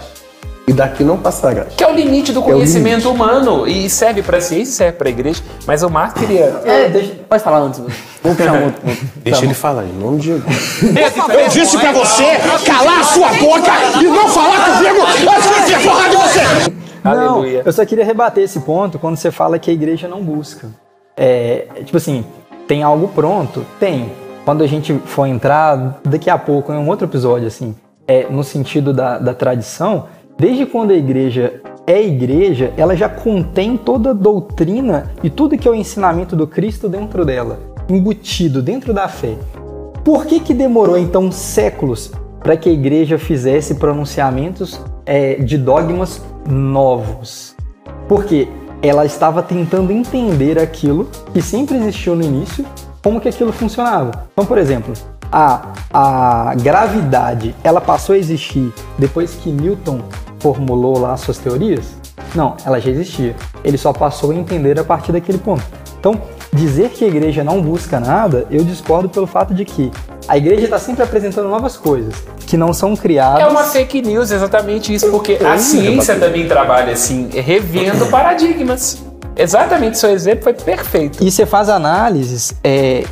e 0.72 0.74
daqui 0.74 1.04
não 1.04 1.18
passarás. 1.18 1.74
Que 1.76 1.84
é 1.84 1.92
o 1.92 1.94
limite 1.94 2.32
do 2.32 2.40
é 2.40 2.44
conhecimento 2.44 3.10
humano. 3.10 3.68
E 3.68 3.90
serve 3.90 4.24
para 4.24 4.38
a 4.38 4.42
ciência, 4.42 4.74
serve 4.74 4.98
para 4.98 5.10
a 5.10 5.12
igreja. 5.12 5.44
Mas 5.68 5.84
o 5.84 5.90
Marco 5.90 6.20
queria. 6.20 6.62
É, 6.66 6.88
deixa, 6.88 7.14
pode 7.28 7.44
falar 7.44 7.60
antes. 7.60 7.80
Vou 8.24 8.34
puxar 8.34 8.54
um 8.54 8.66
outro. 8.66 8.88
outro. 8.88 9.08
Deixa 9.22 9.46
ele 9.46 9.54
falar, 9.54 9.84
em 9.84 9.94
nome 9.94 10.20
de 10.20 10.28
Jesus. 10.28 10.84
Eu 10.84 11.50
disse 11.50 11.78
pra 11.78 11.92
você 11.92 12.24
calar 12.66 13.00
a 13.02 13.04
sua 13.04 13.30
boca 13.34 13.72
e 14.00 14.04
não 14.04 14.30
falar 14.30 14.78
comigo 14.78 15.02
antes 15.02 15.44
de 15.44 15.54
eu 15.54 15.64
enfiar 15.64 15.82
porrada 15.84 16.14
em 16.14 16.18
você! 16.18 16.74
Não, 17.04 17.12
Aleluia. 17.12 17.64
eu 17.66 17.74
só 17.74 17.84
queria 17.84 18.06
rebater 18.06 18.44
esse 18.44 18.60
ponto 18.60 19.00
quando 19.00 19.18
você 19.18 19.32
fala 19.32 19.58
que 19.58 19.72
a 19.72 19.74
igreja 19.74 20.08
não 20.08 20.24
busca. 20.24 20.68
É, 21.18 21.66
tipo 21.84 21.98
assim, 21.98 22.24
tem 22.68 22.84
algo 22.84 23.08
pronto? 23.08 23.66
Tem. 23.80 24.12
Quando 24.46 24.64
a 24.64 24.68
gente 24.68 24.94
for 25.06 25.26
entrar 25.26 26.00
daqui 26.06 26.30
a 26.30 26.38
pouco 26.38 26.72
em 26.72 26.78
um 26.78 26.88
outro 26.88 27.08
episódio, 27.08 27.48
assim, 27.48 27.76
é, 28.08 28.28
no 28.30 28.44
sentido 28.44 28.94
da, 28.94 29.18
da 29.18 29.34
tradição, 29.34 30.08
desde 30.42 30.66
quando 30.66 30.90
a 30.90 30.96
igreja 30.96 31.62
é 31.86 32.02
igreja, 32.02 32.74
ela 32.76 32.96
já 32.96 33.08
contém 33.08 33.78
toda 33.78 34.10
a 34.10 34.14
doutrina 34.14 35.12
e 35.24 35.30
tudo 35.30 35.56
que 35.56 35.68
é 35.68 35.72
o 35.72 35.76
ensinamento 35.76 36.36
do 36.36 36.48
Cristo 36.48 36.90
dentro 36.90 37.24
dela, 37.24 37.60
embutido 37.88 38.60
dentro 38.60 38.92
da 38.92 39.08
fé. 39.08 39.36
Por 40.04 40.26
que, 40.26 40.40
que 40.40 40.52
demorou 40.52 40.98
então 40.98 41.32
séculos 41.32 42.12
para 42.40 42.58
que 42.58 42.70
a 42.70 42.72
igreja 42.72 43.20
fizesse 43.20 43.76
pronunciamentos 43.76 44.82
é, 45.06 45.36
de 45.36 45.60
dogmas 45.60 46.20
novos? 46.50 47.56
Porque 48.08 48.48
ela 48.82 49.06
estava 49.06 49.44
tentando 49.44 49.92
entender 49.92 50.58
aquilo 50.58 51.08
que 51.32 51.42
sempre 51.42 51.78
existiu 51.78 52.16
no 52.16 52.24
início, 52.24 52.66
como 53.04 53.22
que 53.22 53.30
aquilo 53.30 53.54
funcionava. 53.54 54.28
Então, 54.34 54.44
por 54.48 54.58
exemplo, 54.58 54.92
a, 55.32 55.72
a 55.94 56.56
gravidade, 56.56 57.56
ela 57.64 57.80
passou 57.80 58.16
a 58.16 58.18
existir 58.18 58.74
depois 58.98 59.36
que 59.36 59.52
Newton 59.52 60.02
formulou 60.42 61.00
lá 61.00 61.16
suas 61.18 61.38
teorias? 61.38 61.86
Não, 62.34 62.56
ela 62.66 62.80
já 62.80 62.90
existia. 62.90 63.36
Ele 63.64 63.78
só 63.78 63.94
passou 63.94 64.32
a 64.32 64.36
entender 64.36 64.80
a 64.80 64.84
partir 64.84 65.12
daquele 65.12 65.38
ponto. 65.38 65.64
Então, 66.00 66.20
dizer 66.52 66.90
que 66.90 67.06
a 67.06 67.08
igreja 67.08 67.44
não 67.44 67.62
busca 67.62 68.00
nada, 68.00 68.48
eu 68.50 68.64
discordo 68.64 69.08
pelo 69.08 69.28
fato 69.28 69.54
de 69.54 69.64
que 69.64 69.92
a 70.28 70.38
igreja 70.38 70.64
está 70.64 70.80
sempre 70.80 71.04
apresentando 71.04 71.48
novas 71.48 71.78
coisas 71.78 72.16
que 72.48 72.58
não 72.58 72.74
são 72.74 72.96
criadas. 72.96 73.42
É 73.42 73.48
uma 73.48 73.64
fake 73.64 74.02
news, 74.02 74.32
exatamente 74.32 74.94
isso, 74.94 75.10
porque 75.12 75.38
a 75.44 75.58
ciência 75.58 76.16
também 76.16 76.48
trabalha 76.48 76.94
assim, 76.94 77.30
revendo 77.32 78.08
paradigmas. 78.12 79.04
Exatamente, 79.36 79.98
seu 79.98 80.10
exemplo 80.10 80.44
foi 80.44 80.54
perfeito. 80.54 81.24
E 81.24 81.32
você 81.32 81.46
faz 81.46 81.70
análises 81.70 82.54
é, 82.64 83.04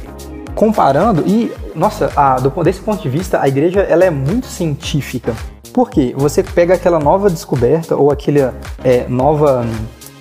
comparando 0.56 1.24
e, 1.26 1.52
nossa, 1.74 2.12
a, 2.16 2.36
do, 2.36 2.50
desse 2.64 2.82
ponto 2.82 3.02
de 3.02 3.08
vista, 3.10 3.42
a 3.42 3.48
igreja 3.48 3.82
ela 3.82 4.04
é 4.04 4.10
muito 4.10 4.48
científica. 4.48 5.34
Por 5.80 5.90
quê? 5.90 6.14
Você 6.18 6.44
pega 6.44 6.74
aquela 6.74 7.00
nova 7.00 7.30
descoberta 7.30 7.96
ou 7.96 8.12
aquela 8.12 8.54
é, 8.84 9.08
nova... 9.08 9.66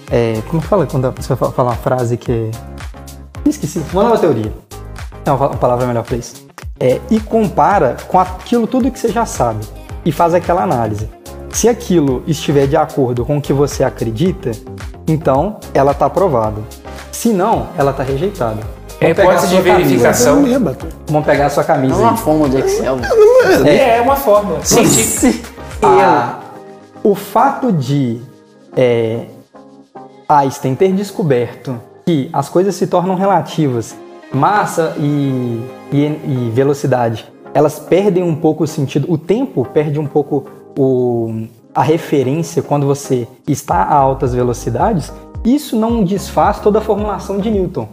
é, 0.09 0.41
como 0.49 0.63
fala 0.63 0.87
quando 0.87 1.11
você 1.11 1.35
fala 1.35 1.71
uma 1.71 1.75
frase 1.75 2.17
que 2.17 2.31
é... 2.31 2.51
Esqueci. 3.45 3.83
Uma 3.93 4.05
nova 4.05 4.19
teoria. 4.19 4.53
É 5.27 5.33
uma 5.33 5.49
palavra 5.57 5.85
melhor 5.85 6.05
para 6.05 6.17
isso. 6.17 6.47
É, 6.79 7.01
e 7.11 7.19
compara 7.19 7.97
com 8.07 8.21
aquilo 8.21 8.69
tudo 8.69 8.89
que 8.89 9.01
você 9.01 9.09
já 9.09 9.27
sabe. 9.27 9.67
E 10.05 10.13
faz 10.13 10.33
aquela 10.33 10.63
análise. 10.63 11.11
Se 11.51 11.69
aquilo 11.69 12.23
estiver 12.25 12.69
de 12.69 12.77
acordo 12.77 13.25
com 13.25 13.39
o 13.39 13.43
que 13.43 13.53
você 13.53 13.83
acredita, 13.83 14.53
então 15.09 15.59
ela 15.75 15.91
está 15.91 16.07
aprovada. 16.07 16.63
Se 17.11 17.33
não, 17.33 17.67
ela 17.77 17.91
está 17.91 18.05
rejeitada. 18.05 18.63
É 19.01 19.11
hipótese 19.11 19.49
de 19.49 19.57
camisa. 19.57 19.77
verificação. 19.77 20.43
Rebateu. 20.45 20.89
Vamos 21.07 21.27
pegar 21.27 21.47
a 21.47 21.51
sua 21.51 21.63
É 21.63 21.67
camisa 21.67 21.95
uma 21.97 22.11
aí. 22.13 22.17
forma 22.17 22.49
de 22.49 22.59
Excel. 22.59 22.99
É, 23.67 23.99
é 23.99 24.01
uma 24.01 24.17
fórmula 24.17 24.65
científica. 24.65 25.31
Sim. 25.31 25.43
Ah, 25.83 26.41
o 27.05 27.15
fato 27.15 27.71
de 27.73 28.21
é, 28.77 29.27
Einstein 30.29 30.75
ter 30.75 30.93
descoberto 30.93 31.81
que 32.05 32.29
as 32.33 32.49
coisas 32.49 32.75
se 32.75 32.87
tornam 32.87 33.15
relativas, 33.15 33.97
massa 34.33 34.95
e, 34.99 35.63
e, 35.93 35.97
e 36.05 36.51
velocidade, 36.53 37.31
elas 37.55 37.79
perdem 37.79 38.23
um 38.23 38.35
pouco 38.35 38.65
o 38.65 38.67
sentido, 38.67 39.11
o 39.11 39.17
tempo 39.17 39.65
perde 39.65 39.99
um 39.99 40.07
pouco 40.07 40.47
o, 40.77 41.47
a 41.75 41.83
referência 41.83 42.63
quando 42.63 42.87
você 42.87 43.27
está 43.47 43.77
a 43.77 43.95
altas 43.95 44.35
velocidades, 44.35 45.13
isso 45.45 45.77
não 45.79 46.03
desfaz 46.03 46.59
toda 46.61 46.79
a 46.79 46.83
formulação 46.83 47.39
de 47.39 47.51
Newton, 47.51 47.89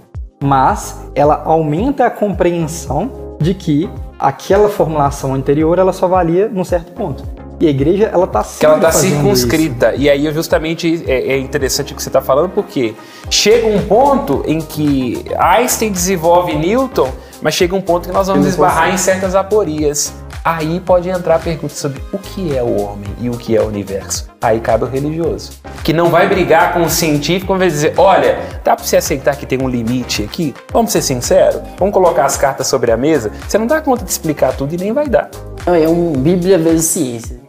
mas 0.46 1.02
ela 1.16 1.42
aumenta 1.44 2.06
a 2.06 2.12
compreensão 2.12 3.36
de 3.40 3.54
que 3.54 3.90
aquela 4.20 4.70
formulação 4.70 5.34
anterior 5.34 5.78
ela 5.80 5.92
só 5.92 6.08
valia 6.08 6.48
num 6.48 6.64
certo 6.64 6.92
ponto. 6.92 7.24
E 7.60 7.68
a 7.68 7.70
igreja 7.70 8.10
ela 8.14 8.26
está 8.26 8.44
que 8.44 8.66
ela 8.66 8.76
está 8.76 8.92
circunscrita. 8.92 9.96
E 9.96 10.10
aí, 10.10 10.32
justamente, 10.34 11.04
é, 11.08 11.34
é 11.34 11.40
interessante 11.40 11.94
o 11.94 11.96
que 11.96 12.04
você 12.04 12.10
está 12.10 12.22
falando, 12.22 12.50
porque 12.50 12.94
chega 13.30 13.68
um 13.68 13.82
ponto 13.86 14.44
em 14.46 14.60
que 14.60 15.24
Einstein 15.38 15.92
desenvolve 15.92 16.54
Newton, 16.54 17.10
mas 17.42 17.54
chega 17.54 17.74
um 17.74 17.82
ponto 17.82 18.10
que 18.10 18.14
nós 18.14 18.28
vamos 18.28 18.46
esbarrar 18.46 18.94
em 18.94 18.98
certas 18.98 19.36
aporias. 19.36 20.14
Aí 20.46 20.80
pode 20.80 21.10
entrar 21.10 21.38
a 21.38 21.40
pergunta 21.40 21.74
sobre 21.74 22.00
o 22.14 22.20
que 22.20 22.56
é 22.56 22.62
o 22.62 22.80
homem 22.80 23.10
e 23.20 23.32
o 23.32 23.34
que 23.36 23.58
é 23.58 23.62
o 23.62 23.66
universo. 23.66 24.30
Aí 24.40 24.60
cabe 24.60 24.84
o 24.84 24.88
religioso. 24.88 25.54
Que 25.84 25.92
não 25.92 26.12
vai 26.12 26.30
brigar 26.30 26.72
com 26.72 26.84
o 26.84 26.90
científico, 26.90 27.58
vai 27.58 27.68
dizer, 27.68 27.96
olha, 27.98 28.38
dá 28.64 28.76
para 28.76 28.86
você 28.86 28.96
aceitar 28.96 29.36
que 29.38 29.48
tem 29.48 29.60
um 29.60 29.68
limite 29.68 30.22
aqui? 30.22 30.54
Vamos 30.72 30.92
ser 30.92 31.02
sinceros? 31.02 31.64
Vamos 31.80 31.96
colocar 31.96 32.26
as 32.26 32.38
cartas 32.38 32.68
sobre 32.68 32.92
a 32.92 32.98
mesa? 32.98 33.32
Você 33.48 33.58
não 33.58 33.66
dá 33.66 33.82
conta 33.82 34.06
de 34.06 34.12
explicar 34.12 34.56
tudo 34.56 34.72
e 34.76 34.78
nem 34.78 34.94
vai 34.94 35.08
dar. 35.08 35.32
É 35.66 35.90
um 35.90 36.12
Bíblia 36.12 36.60
vezes 36.60 36.86
ciência. 36.86 37.40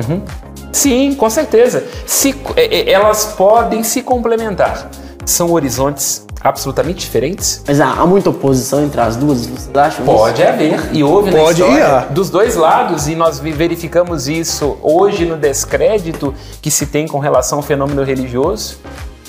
Sim, 0.72 1.14
com 1.16 1.28
certeza. 1.28 1.84
Se, 2.06 2.34
é, 2.56 2.64
é, 2.64 2.92
elas 2.92 3.34
podem 3.36 3.82
se 3.82 4.02
complementar. 4.02 4.88
São 5.26 5.50
horizontes 5.52 6.24
absolutamente 6.40 7.00
diferentes? 7.00 7.62
Mas 7.66 7.80
há, 7.80 7.90
há 7.90 8.06
muita 8.06 8.30
oposição 8.30 8.84
entre 8.84 9.00
as 9.00 9.16
duas, 9.16 9.44
vocês 9.46 9.76
acham? 9.76 10.04
Pode 10.06 10.42
haver, 10.42 10.80
e 10.92 11.02
houve 11.02 11.30
na 11.32 11.38
Pode 11.38 11.60
e 11.60 11.64
história 11.64 11.86
há. 11.98 12.00
dos 12.02 12.30
dois 12.30 12.54
lados, 12.54 13.08
e 13.08 13.16
nós 13.16 13.40
verificamos 13.40 14.28
isso 14.28 14.78
hoje 14.82 15.26
no 15.26 15.36
descrédito 15.36 16.32
que 16.62 16.70
se 16.70 16.86
tem 16.86 17.08
com 17.08 17.18
relação 17.18 17.58
ao 17.58 17.62
fenômeno 17.62 18.04
religioso, 18.04 18.78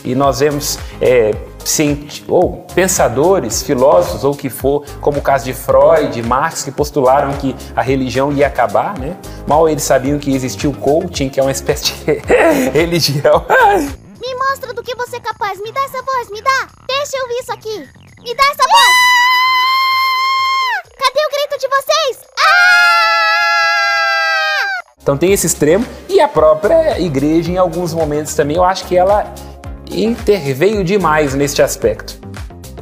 e 0.05 0.13
nós 0.13 0.39
vemos 0.39 0.77
é, 1.01 1.31
cienti- 1.65 2.23
ou 2.27 2.65
pensadores, 2.75 3.63
filósofos, 3.63 4.23
ou 4.23 4.33
o 4.33 4.37
que 4.37 4.49
for, 4.49 4.83
como 5.01 5.17
o 5.17 5.21
caso 5.21 5.45
de 5.45 5.53
Freud, 5.53 6.21
Marx, 6.21 6.63
que 6.63 6.71
postularam 6.71 7.33
que 7.33 7.55
a 7.75 7.81
religião 7.81 8.31
ia 8.31 8.45
acabar, 8.47 8.97
né? 8.99 9.17
Mal 9.47 9.67
eles 9.67 9.83
sabiam 9.83 10.19
que 10.19 10.33
existia 10.33 10.69
o 10.69 10.73
coaching, 10.73 11.27
que 11.27 11.39
é 11.39 11.43
uma 11.43 11.51
espécie 11.51 11.93
de 12.05 12.21
religião. 12.71 13.43
Me 14.27 14.35
mostra 14.35 14.73
do 14.73 14.83
que 14.83 14.93
você 14.93 15.15
é 15.15 15.19
capaz. 15.21 15.57
Me 15.61 15.71
dá 15.71 15.81
essa 15.85 16.01
voz, 16.01 16.29
me 16.29 16.41
dá. 16.41 16.67
Deixa 16.85 17.15
eu 17.15 17.21
ouvir 17.21 17.39
isso 17.39 17.53
aqui. 17.53 17.79
Me 18.21 18.35
dá 18.35 18.43
essa 18.43 18.63
voz. 18.67 18.95
Cadê 20.99 21.19
o 21.25 21.29
grito 21.31 21.57
de 21.57 21.67
vocês? 21.69 22.27
Então 25.01 25.17
tem 25.17 25.31
esse 25.31 25.47
extremo 25.47 25.85
e 26.09 26.19
a 26.19 26.27
própria 26.27 26.99
igreja 26.99 27.49
em 27.49 27.57
alguns 27.57 27.93
momentos 27.93 28.33
também 28.33 28.57
eu 28.57 28.65
acho 28.65 28.85
que 28.85 28.97
ela 28.97 29.33
interveio 29.89 30.83
demais 30.83 31.33
neste 31.33 31.61
aspecto. 31.61 32.19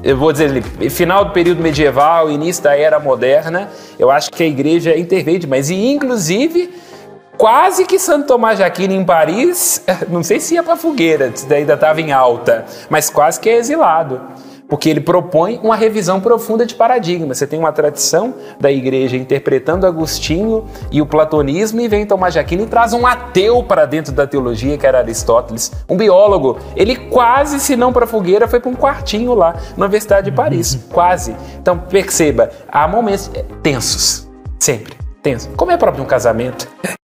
Eu 0.01 0.17
vou 0.17 0.31
dizer, 0.31 0.63
final 0.89 1.25
do 1.25 1.31
período 1.31 1.61
medieval, 1.61 2.31
início 2.31 2.63
da 2.63 2.75
era 2.75 2.99
moderna, 2.99 3.69
eu 3.99 4.09
acho 4.09 4.31
que 4.31 4.41
a 4.41 4.47
igreja 4.47 4.97
interveio 4.97 5.37
demais. 5.37 5.69
E 5.69 5.75
inclusive, 5.75 6.73
quase 7.37 7.85
que 7.85 7.99
Santo 7.99 8.27
Tomás 8.27 8.57
de 8.57 8.63
Aquino 8.63 8.93
em 8.93 9.03
Paris, 9.03 9.83
não 10.09 10.23
sei 10.23 10.39
se 10.39 10.55
ia 10.55 10.63
para 10.63 10.75
fogueira, 10.75 11.31
se 11.35 11.51
ainda 11.53 11.73
estava 11.73 12.01
em 12.01 12.11
alta, 12.11 12.65
mas 12.89 13.09
quase 13.09 13.39
que 13.39 13.49
é 13.49 13.57
exilado. 13.57 14.21
Porque 14.67 14.89
ele 14.89 14.99
propõe 14.99 15.59
uma 15.61 15.75
revisão 15.75 16.19
profunda 16.19 16.65
de 16.65 16.73
paradigma. 16.73 17.35
Você 17.35 17.45
tem 17.45 17.59
uma 17.59 17.71
tradição 17.71 18.33
da 18.59 18.71
igreja 18.71 19.15
interpretando 19.15 19.85
Agostinho 19.85 20.65
e 20.91 21.01
o 21.01 21.05
platonismo, 21.05 21.79
e 21.81 21.87
vem 21.87 22.05
Tomás 22.05 22.33
de 22.33 22.39
Aquino 22.39 22.63
e 22.63 22.65
traz 22.65 22.91
um 22.91 23.05
ateu 23.05 23.61
para 23.61 23.85
dentro 23.85 24.11
da 24.11 24.25
teologia, 24.25 24.75
que 24.75 24.87
era 24.87 24.97
Aristóteles, 24.97 25.71
um 25.87 25.95
biólogo. 25.95 26.57
Ele 26.75 26.95
quase, 26.95 27.59
se 27.59 27.75
não 27.75 27.93
para 27.93 28.07
fogueira, 28.07 28.47
foi 28.47 28.59
para 28.59 28.71
um 28.71 28.75
quartinho 28.75 29.35
lá 29.35 29.55
na 29.77 29.85
Universidade 29.85 30.31
de 30.31 30.35
Paris. 30.35 30.79
Quase. 30.91 31.35
Então 31.61 31.77
perceba, 31.77 32.49
há 32.67 32.87
momentos 32.87 33.29
eh, 33.35 33.45
tensos. 33.61 34.27
Sempre. 34.59 34.95
Tensos. 35.21 35.49
Como 35.55 35.71
é 35.71 35.77
próprio 35.77 36.03
um 36.03 36.07
casamento. 36.07 36.67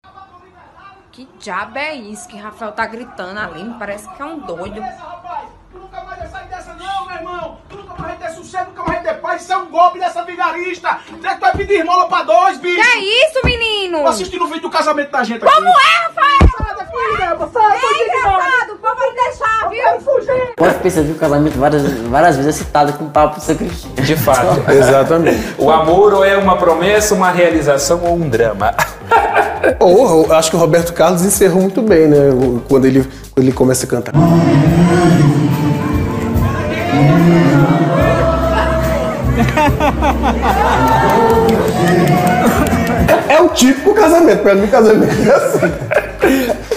Diabo 1.41 1.79
é 1.79 1.95
isso 1.95 2.29
que 2.29 2.37
Rafael 2.37 2.71
tá 2.73 2.85
gritando 2.85 3.41
ali? 3.41 3.65
Me 3.65 3.75
Parece 3.79 4.07
que 4.11 4.21
é 4.21 4.25
um 4.27 4.41
doido. 4.41 4.83
Tu 5.73 5.79
nunca 5.79 6.05
mais 6.05 6.19
vai 6.19 6.29
sair 6.29 6.49
dessa 6.49 6.75
não, 6.75 7.07
meu 7.07 7.17
irmão. 7.17 7.59
Tu 7.67 7.77
nunca 7.77 7.95
mais 7.95 8.19
vai 8.19 8.29
ter 8.29 8.35
sucesso, 8.35 8.67
nunca 8.69 8.83
mais 8.83 9.03
vai 9.03 9.15
ter 9.15 9.21
paz. 9.23 9.41
Isso 9.43 9.53
é 9.53 9.57
um 9.57 9.67
golpe 9.71 9.99
dessa 9.99 10.23
vigarista. 10.23 11.01
Tu 11.07 11.41
vai 11.41 11.53
pedir 11.53 11.79
esmola 11.81 12.09
pra 12.09 12.25
dois, 12.25 12.59
bicho? 12.59 12.75
Que 12.77 12.99
é 12.99 12.99
isso, 13.01 13.41
menino? 13.43 14.01
Tô 14.03 14.09
assistindo 14.09 14.45
o 14.45 14.49
vídeo 14.49 14.63
do 14.63 14.71
casamento 14.71 15.11
da 15.11 15.25
gente 15.25 15.41
Como 15.41 15.69
aqui. 15.69 15.79
é, 15.79 16.07
Rafael? 16.07 16.41
Sai 16.59 16.75
daqui, 16.77 16.93
sai, 17.19 17.37
tô 17.39 17.47
Vai 18.83 19.15
deixar, 19.15 19.65
Eu 19.65 19.99
viu? 19.99 20.01
fugir. 20.01 20.53
Pode 20.57 20.75
perceber 20.77 21.07
que 21.09 21.13
o 21.13 21.19
casamento 21.19 21.59
várias, 21.59 21.83
várias 22.09 22.37
vezes 22.37 22.55
é 22.57 22.59
citado 22.65 22.93
como 22.95 23.11
papo 23.11 23.39
de 23.39 23.45
sacristia. 23.45 23.91
De 24.03 24.17
fato. 24.17 24.63
Exatamente. 24.71 25.55
O 25.59 25.71
amor 25.71 26.15
ou 26.15 26.25
é 26.25 26.37
uma 26.37 26.57
promessa, 26.57 27.15
uma 27.15 27.31
realização 27.31 28.01
ou 28.05 28.15
um 28.15 28.29
drama. 28.29 28.75
Ou 29.79 30.25
eu 30.27 30.33
acho 30.35 30.49
que 30.51 30.57
o 30.57 30.59
Roberto 30.59 30.95
Carlos 30.95 31.23
encerrou 31.23 31.61
muito 31.61 31.83
bem, 31.83 32.09
né? 32.09 32.17
Quando 32.67 32.87
ele, 32.87 33.03
quando 33.35 33.45
ele 33.47 33.53
começa 33.53 33.85
a 33.85 33.89
cantar. 33.89 34.13
É 43.29 43.41
o 43.41 43.49
típico 43.49 43.95
casamento. 43.95 44.43
Pra 44.43 44.55
mim, 44.55 44.67
casamento 44.67 45.13
é 45.29 45.35
assim. 45.35 46.00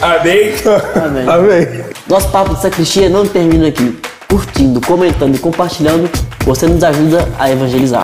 Amém? 0.04 0.54
Amém. 1.02 1.30
Amém. 1.30 1.86
Nosso 2.10 2.30
papo 2.30 2.54
de 2.54 2.62
sacristia 2.62 3.10
não 3.10 3.26
termina 3.26 3.70
aqui. 3.70 3.98
Curtindo, 4.28 4.82
comentando 4.82 5.36
e 5.36 5.40
compartilhando, 5.40 6.10
você 6.44 6.68
nos 6.68 6.84
ajuda 6.84 7.26
a 7.40 7.50
evangelizar. 7.50 8.03